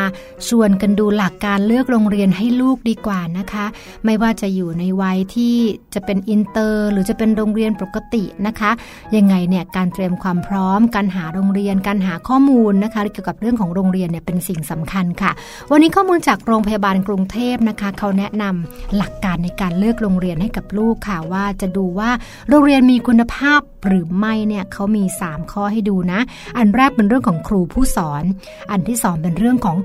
[0.47, 3.65] ชวนกันดูหลักการเลือกโรงเรียนให้ลูกดีกว่านะคะ
[4.05, 5.55] ไม่ว่าจะอยู่ในวัยที่
[5.93, 8.71] จะเป็นอินเตอร์ หรือจะเป็นโรงเรียนปกตินะคะ
[9.15, 15.31] ยังไงเนี่ยการเตรียมความพร้อม การหาโรงเรียน การหาข้อมูลนะคะเกี่ยวกับเรื่องของโรงเรียนเนี่ยเป็นสิ่งสำคัญค่ะ
[15.71, 22.09] วันนี้ข้อมูลจากโรงพยาบาลกรุงเทพนะคะ เขาแนะนำหลักการในการเลือกโรงเรียนให้กับลูกค่ะว่าจะดูว่า
[22.49, 26.19] โรงเรียนมีคุณภาพหรือไม่เนี่ยเขามี 3 ข้อให้ดูนะ
[26.57, 28.23] อันแรกเป็นเรื่องของครูผู้สอน
[28.71, 29.77] อันที่สองเป็นเรื่องของ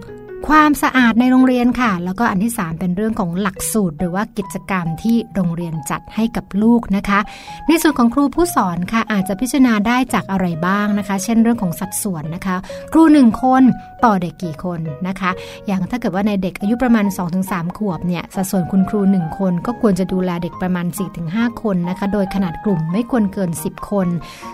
[0.48, 7.20] ความสะอาดในโรงเรียนค่ะ แล้วก็อันที่ 3 เป็นเรื่องของหลักสูตร หรือว่ากิจกรรมที่โรงเรียนจัดให้กับลูกนะคะ
[7.68, 12.56] ในส่วนของครูผู้สอนค่ะอาจจะพิจารณาได้จากอะไรบ้างนะคะ เช่นเรื่องของสัดส่วนนะคะ
[12.92, 13.62] ครูหนึ่งคน
[14.04, 15.30] ต่อเด็กกี่คนนะคะ
[15.66, 17.06] อย่างถ้าเกิดว่าในเด็กอายุประมาณ
[17.42, 20.86] 2-3 ขวบเนี่ยสัดส่วนคุณครู 1 คนก็ควรจะดูแลเด็กประมาณ
[21.24, 24.08] 4-5 คนนะคะ โดยขนาดกลุ่มไม่ควรเกิน 10 คน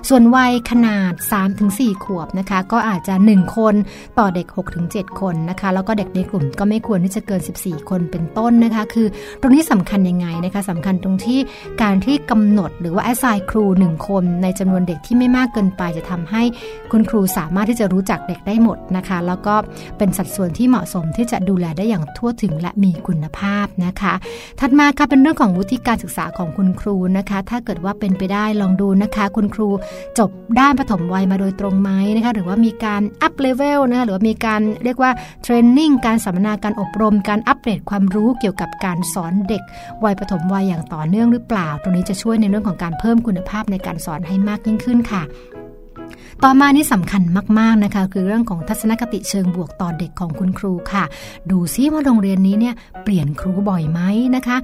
[0.09, 1.12] ส่วนวัยขนาด
[1.59, 3.74] 3-4 ขวบนะคะ ก็อาจจะ 1 คน
[4.18, 4.47] ต่อเด็ก
[4.84, 9.07] 6-7 คนนะคะแล้วก็เด็กในกลุ่มก็ไม่ควรที่จะเกิน 14 คนเป็นต้นนะคะ คือ
[9.41, 11.39] ตรงนี้สำคัญยังไงนะคะสำคัญตรงที่
[11.83, 16.43] การที่กำหนดหรือว่า assign ครู 1 คนในจำนวนเด็กที่ไม่มากเกินไปจะทำให้
[16.91, 19.55] คุณครูสามารถที่จะรู้จักเด็กได้หมดนะคะ แล้วก็
[19.99, 24.14] เป็นสัดส่วนที่เหมาะสมที่จะดูแลได้อย่างทั่วถึงและมีคุณภาพนะคะ
[24.61, 29.68] ถัดมาค่ะเป็นเรื่องของวุฒิการศึกษาของคุณครูนะคะ ถ้าเกิดว่าเป็นไปได้ลองดูนะคะ คุณครู
[30.18, 35.11] จบด้านปฐมวัยมาโดยตรงไหมนะคะ หรือว่ามีการ up level นะคะหรือว่ามีการเรียกว่า
[35.43, 39.62] training การสัมมนาการอบรม การอัปเดตความรู้เกี่ยวกับการสอนเด็ก
[40.05, 45.23] วัยปฐมวัยอย่างต่อเนื่องหรือเปล่า ตรงนี้จะช่วยในเรื่องของการเพิ่มคุณภาพในการสอนให้มากยิ่งขึ้นค่ะ
[46.45, 47.23] ต่อมานี่สำคัญ
[47.59, 51.05] มาก ๆ นะคะ คือเรื่องของทัศนคติเชิงบวกต่อเด็กของคุณครูค่ะ
[51.51, 54.01] ดูซิว่าโรงเรียนนี้เนี่ยเปลี่ยนครูบ่อยไหม
[54.37, 54.57] นะคะ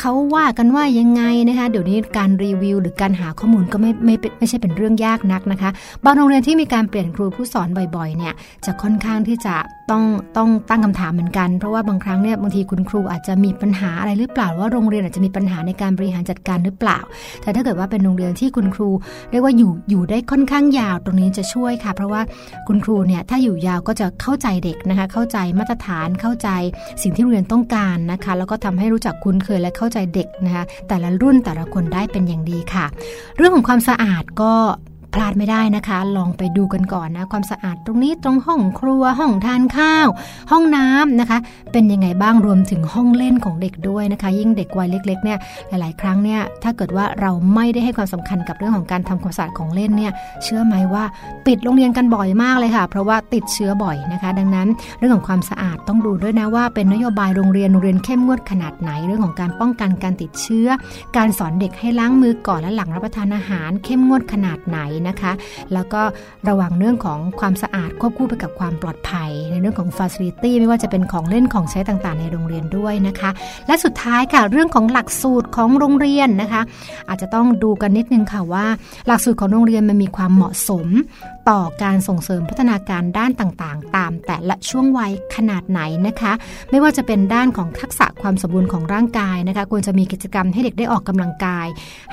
[0.00, 5.70] เขาว่ากันว่ายังไงนะคะเดี๋ยวนี้การรีวิว หรือการหาข้อมูลก็ไม่ไม่เป็นไม่ใช่เป็นเรื่องยากนักนะคะ
[6.04, 8.34] บางโรงเรียนที่มีการเปลี่ยนครูผู้สอนบ่อยๆเนี่ย
[8.64, 9.54] จะค่อนข้างที่จะ
[9.90, 10.04] ต้อง
[10.36, 16.98] ต้องตั้งคำถามเหมือนกัน เพราะว่าบางครั้งเนี่ยบางทีคุณครูอาจจะมีปัญหาอะไรหรือเปล่าว่าโรงเรียนอาจจะมีปัญหาในการบริหารจัดการหรือเปล่า
[17.42, 18.90] แต่ถ้าเกิดว่าเป็นโรงเรียนที่คุณครู
[19.30, 22.22] เรียกว่าอยู่อยู่ได้ค่อนข้างยาวตรงนี้จะช่วยค่ะ เพราะว่า
[22.68, 26.48] คุณครูเนี่ยถ้าอยู่ยาวก็จะเข้าใจเด็กนะคะ เข้าใจมาตรฐานเข้าใจ
[27.02, 32.86] สิ่งที่โรงเรียนต้องการนะคะ แล้วก็ทำให้รู้จักคุ้นเคยและเข้าใจเด็กนะคะแต่ละรุ่นแต่ละคนได้เป็นอย่างดีค่ะ
[33.36, 34.52] เรื่องของความสะอาดก็
[35.14, 40.08] พลาดไม่ได้นะคะ ลองไปดูกันก่อนนะ ความสะอาดตรงนี้ตรงห้องครัวห้องทานข้าว
[40.50, 41.38] ห้องน้ำนะคะ
[41.72, 45.38] เป็นยังไงบ้างรวมถึงห้องเล่นของเด็กด้วยนะคะ ยิ่งเด็กวัยเล็กๆเนี่ย
[45.68, 51.04] หลาย ๆ ครั้งเนี่ยถ้าเกิดว่าเราไม่ได้ให้ความสำคัญกับเรื่องของการทำความสะอาดของเล่นเนี่ยเชื่อไหมว่า
[51.46, 60.68] ปิดโรงเรียนกันบ่อยมากเลยค่ะ เพราะว่าติดเชื้อบ่อยนะคะ ดังนั้นเรื่องของความสะอาดต้องดูด้วยนะว่า เป็นนโยบายโรงเรียนโรงเรียนเข้มงวดขนาดไหนเรื่องของการป้องกันการติดเชื้อ
[61.16, 64.78] การสอนเด็กให้ล้างมือก่อนและหลังรับประทานอาหาร เข้มงวดขนาดไหน
[65.08, 65.32] นะคะ
[65.72, 66.02] แล้วก็
[66.48, 73.30] ระวังเรื่องของความสะอาดควบคู่ไปกับความปลอดภัย ในเรื่องของฟาซิลิตี้ไม่ว่าจะเป็นของเล่นของใช้ต่างๆ ในโรงเรียนด้วยนะคะ
[73.66, 76.62] และสุดท้ายค่ะเรื่องของหลักสูตรของโรงเรียนนะคะ
[77.08, 78.66] อาจจะต้องดูกันนิดนึงค่ะว่า
[79.06, 80.86] หลักสูตรของโรงเรียนมันมีความเหมาะสม
[81.50, 86.32] ต่อการส่งเสริมพัฒนาการด้านต่างๆ ตามแต่ละช่วงวัยขนาดไหนนะคะ
[86.70, 91.66] ไม่ว่าจะเป็นด้านของทักษะความสมบูรณ์ของร่างกายนะคะ ควรจะมีกิจกรรมให้เด็กได้ออกกำลังกาย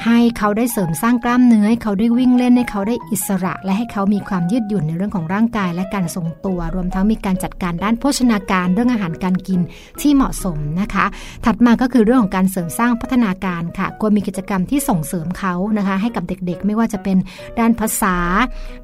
[0.06, 9.62] ให้เขาได้เสริมสร้างกล้ามเนื้อให้เขาได้วิ่งเล่นให้เขาได้อิสระ และให้เขามีความยืดหยุ่นในเรื่องของร่างกาย และการทรงตัว รวมทั้งมีการจัดการด้านโภชนาการเรื่องอาหารการกิน
[10.02, 11.06] ที่เหมาะสมนะคะ
[11.46, 17.18] ถัดมาก็คือเรื่องของการเสริมสร้างพัฒนาการค่ะ ควรมีกิจกรรมที่ส่งเสริมเขานะคะ ให้กับเด็กๆ ไม่ว่าจะเป็น
[17.60, 18.16] ด้านภาษา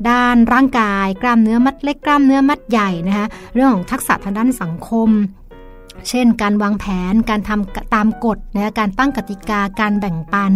[0.10, 5.09] ด้านร่างกาย กล้ามเนื้อมัดเล็กกล้ามเนื้อมัดใหญ่นะคะเรื่องของทักษะทางด้านสังคม
[6.10, 10.52] เช่น การวางแผนการทำตามกฎนะการตั้งกติกาการแบ่งปัน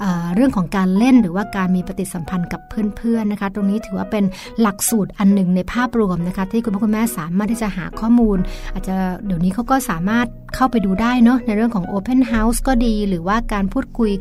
[0.00, 4.24] เเรื่องของการเล่นหรือว่าการมีปฏิสัมพันธ์กับเพื่อนๆนะคะ ตรงนี้ถือว่าเป็น
[4.60, 8.38] หลักสูตรอันหนึ่งในภาพรวมนะคะ ที่คุณพ่อคุณแม่สามารถที่จะหาข้อมูล
[8.72, 8.94] อาจจะ
[9.26, 14.12] เดี๋ยวนี้เขาก็สามารถเข้าไปดูได้เนาะในเรื่องของ Open House ก็ดี หรือว่าการพูดคุย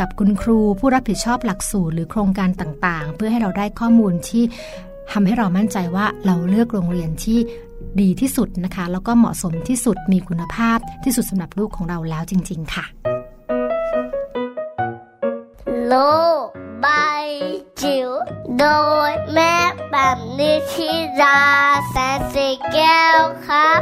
[0.00, 4.44] กับคุณครู ผู้รับผิดชอบหลักสูตร หรือโครงการต่างๆ เพื่อให้เราได้ข้อมูลที่
[5.12, 7.38] ทำให้เรามั่นใจว่าเราเลือกโรงเรียนที่
[8.00, 12.84] ดีที่สุดนะคะ แล้วก็เหมาะสมที่สุดมีคุณภาพที่สุดสำหรับลูกของเราแล้วจริง ๆ ค่ะ
[15.86, 15.94] โล
[16.84, 17.28] บาย
[17.80, 18.08] จิ๋ว
[18.58, 18.64] โด
[19.10, 19.54] ยแม่
[19.90, 20.90] แบบนิชิ
[21.22, 21.40] รา
[21.90, 23.80] แสนสีแก้วครับ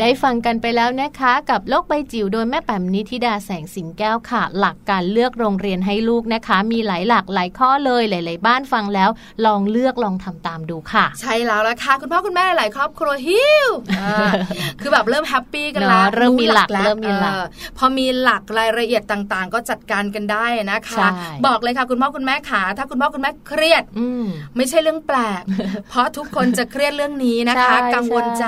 [0.00, 9.10] ได้ฟังกันไปแล้วนะคะ กับโลกใบจิ๋วโดยแม่แป๋มนิธิดาแสงสิงแก้วค่ะ หลักการเลือกโรงเรียนให้ลูกนะคะ มีหลายหลักหลายข้อเลยหลาย ๆ บ้านฟังแล้ว
[9.46, 13.68] ลองเลือกลองทำตามดูค่ะ ใช่แล้วละค่ะคุณพ่อคุณแม่หลายครอบครัวฮิว
[14.80, 17.36] คือแบบเริ่มแฮปปี้กันแล้วเริ่มมีหลักเริ่มมีหลัก
[17.78, 21.06] พอมีหลักรายละเอียดต่างๆ ก็จัดการกันได้นะคะ
[21.46, 23.84] บอกเลยค่ะคุณพ่อคุณแม่ขาถ้าคุณพ่อคุณแม่เครียด
[24.56, 25.42] ไม่ใช่เรื่องแปลก
[25.88, 28.46] เพราะทุกคนจะเครียดเรื่องนี้นะคะ กังวลใจ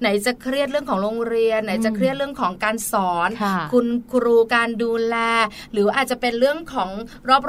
[0.00, 3.28] ไหนจะเครียดเรื่องของโรงเรียนไหนจะเครียดเรื่องของการสอน
[3.72, 5.16] คุณครูการดูแล
[5.72, 6.90] หรืออาจจะเป็นเรื่องของ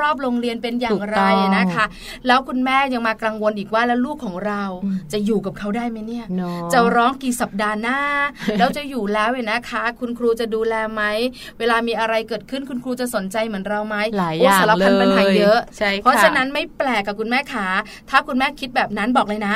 [0.01, 1.19] รอบๆ โรงเรียนเป็นอย่างไร
[1.57, 1.85] นะคะ
[2.27, 4.63] แล้วคุณแม่ยังมากังวลอีกว่าแล้วลูกของเรา
[5.13, 6.25] จะอยู่กับเขาได้ไหมเนี่ย
[6.73, 7.99] จะร้องกี่สัปดาห์หน้า
[8.57, 11.01] แล้วจะอยู่แล้วเนะคะ คุณครูจะดูแลไหม
[11.59, 15.59] เวลามีอะไรเกิดขึ้นคุณครูจะสนใจเหมือนเราไหมหลายอย่างเลยปัญหาเยอะ
[16.01, 17.67] เพราะฉะนั้นไม่แปลกกับคุณแม่ขา
[18.09, 19.55] ถ้าคุณแม่คิดแบบนั้นบอกเลยนะ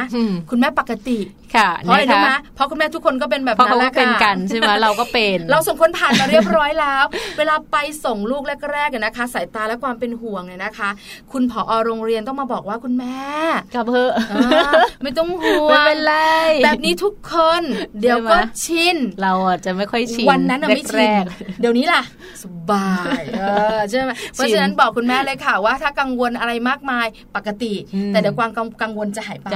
[0.49, 1.19] คุณแม่ปกติ
[1.57, 7.03] ค่ะเพราะอะไรรู้ไหมเพราะคุณแม่ทุกคนก็เป็นแบบนั้นแหละค่ะใช่ไหมเราก็เป็น เราส่งคนผ่านมาเรียบร้อยแล้ว
[7.37, 10.89] เวลาไปส่งลูกแรกๆนะคะ สายตาและความเป็นห่วงเนี่ยนะคะ
[11.31, 13.19] คุณผอโรงเรียนต้องมาบอกว่าคุณแม่
[13.75, 14.11] กับเพื่อ
[15.03, 16.13] ไม่ต้องห่วงไม่เป็นไร
[16.63, 17.61] แบบนี้ทุกคน
[18.01, 21.25] เดี๋ยวก็ชินเราอาจจะไม่ค่อยชินวันนั้นไม่ชิน
[21.59, 22.01] เดี๋ยวนี้ล่ะ
[22.43, 23.21] สบาย
[23.89, 27.73] ใช่ไหมเพราะฉะนั้นบอกคุณแม่เลยค่ะว่า ถ้ากังวลอะไรมากมายปกติ
[28.07, 28.51] แต่เดี๋ยวความ
[28.81, 29.47] กังวลจะหายไป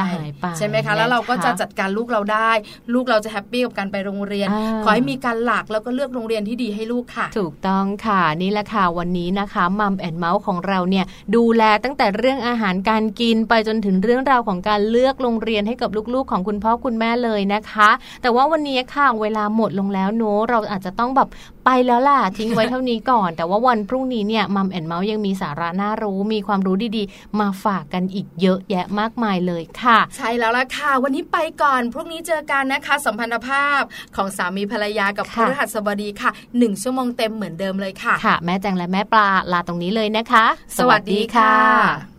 [0.57, 2.51] ใช่ไหมคะแล้วเราก็จะจัดการลูกเราได้
[2.93, 4.47] ลูกเราจะ happy กับการไปโรงเรียน
[4.83, 17.89] ขอให้มีการหลักแล้วก็เลือกโรงเรียนที่ดีให้ลูกค่ะ ถูกต้องค่ะนี่แหละค่ะวันนี้นะคะมัมแอนเมาส์ของเราเนี่ยดูแลตั้งแต่เรื่องอาหารการกินไปจนถึงเรื่องราวของการเลือกโรงเรียนให้กับลูกๆ ของคุณพ่อคุณแม่เลยนะคะ
[18.21, 21.29] แต่ว่าวันนี้ค่ะเวลาหมดลงแล้วโน้เราอาจจะต้องแบบ
[21.71, 33.81] ไปแล้วล่ะ ทิ้งไว้เท่านี้ก่อน แต่ว่าวันพรุ่งนี้เนี่ยมัมแอนเมาส์ยังมีสาระน่ารู้ มีความรู้ดีๆ มาฝากกันอีกเยอะแยะมากมายเลยค่ะ ใช่แล้วล่ะค่ะ วันนี้ไปก่อนพรุ่งนี้เจอกันนะคะ สัมพันธภาพ
[34.15, 40.45] ของสามีภรรยากับพฤหัสบดีค่ะหนึ่งชั่วโมงเต็มเหมือนเดิมเลยค่ะค่ะ แม่แจงและแม่ปลาลาตรงนี้เลยนะคะ
[40.77, 42.18] สวัสดีค่ะ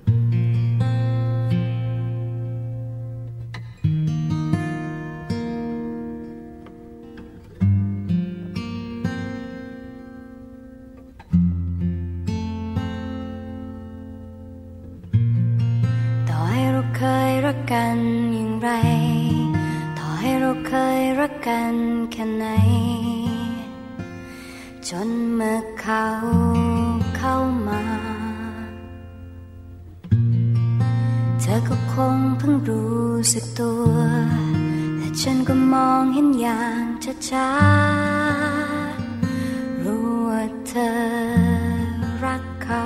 [17.45, 17.99] รักกัน
[18.35, 18.71] อย่างไร
[19.99, 21.75] ต่อให้เราเคยรักกัน
[22.13, 22.47] แค่ไหน
[24.89, 26.07] จนเมื่อเขา
[27.17, 27.37] เข้า
[27.69, 27.83] มา
[31.41, 33.95] เธอก็คงเพิ่งรู้สึกตัว
[34.97, 36.85] แต่ฉันก็มองเห็นอย่าง
[37.31, 40.93] ช้าๆรู้ว่าเธอ
[42.25, 42.85] รักเขา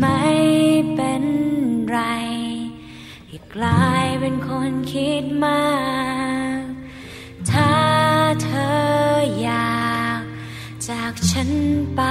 [0.00, 0.24] ไม่
[0.94, 1.24] เป็น
[1.90, 1.98] ไร
[3.28, 5.68] ที่กลายเป็นคนคิดมา
[6.60, 6.62] ก
[7.50, 7.72] ถ้า
[8.42, 8.78] เธอ
[9.42, 10.20] อยาก
[10.88, 11.50] จากฉัน
[11.94, 12.02] ไป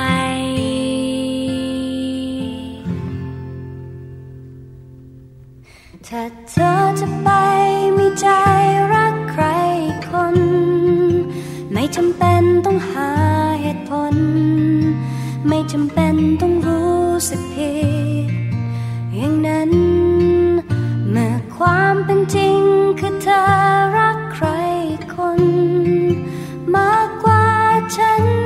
[6.08, 7.30] ถ้าเธอจะไป
[7.98, 8.28] มีใจ
[8.94, 9.44] รักใคร
[10.10, 10.38] คน
[11.72, 13.10] ไม่จำเป็นต้องหา
[13.62, 14.16] เหตุผล
[15.50, 17.74] ไม่จำเป็นต้องรู้สึกผิ
[18.30, 18.32] ด
[19.16, 19.72] อย่างนั้น
[21.12, 22.60] เมื่อความเป็นจริง
[23.00, 23.42] คือเธอ
[23.98, 24.46] รักใคร
[25.14, 25.42] คน
[26.76, 27.46] มากกว่า
[27.98, 28.37] ฉัน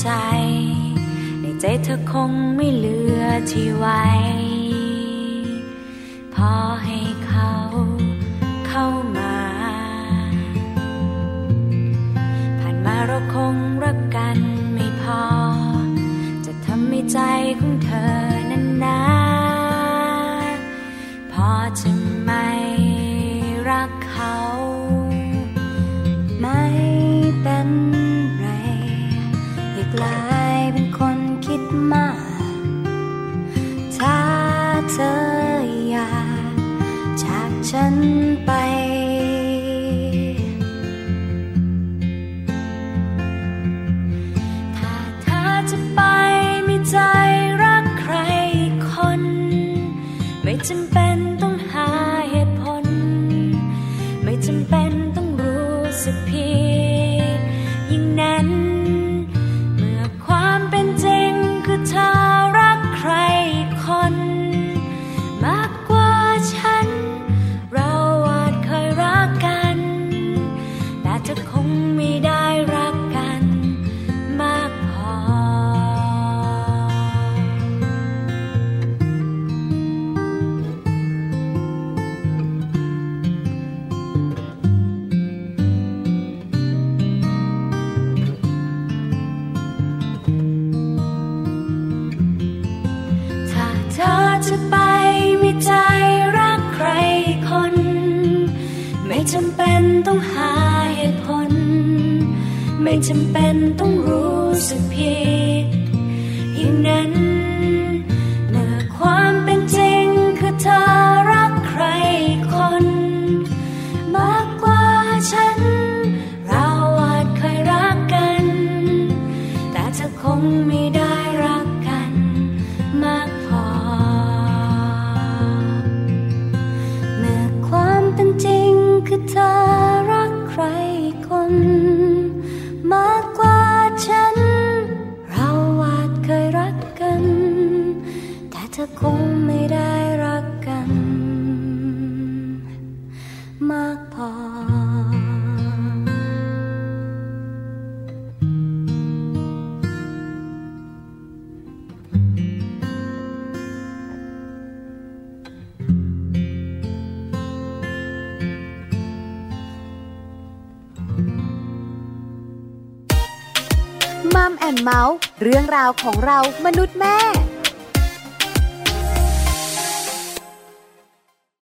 [0.00, 0.10] ใจ
[1.40, 4.02] ในใจเธอคงไม่เหลือที่ไว้
[6.34, 6.52] พอ
[6.84, 7.52] ให้เขา
[8.68, 8.86] เข้า
[9.16, 9.36] มา
[12.60, 13.54] ผ่านมาเราคง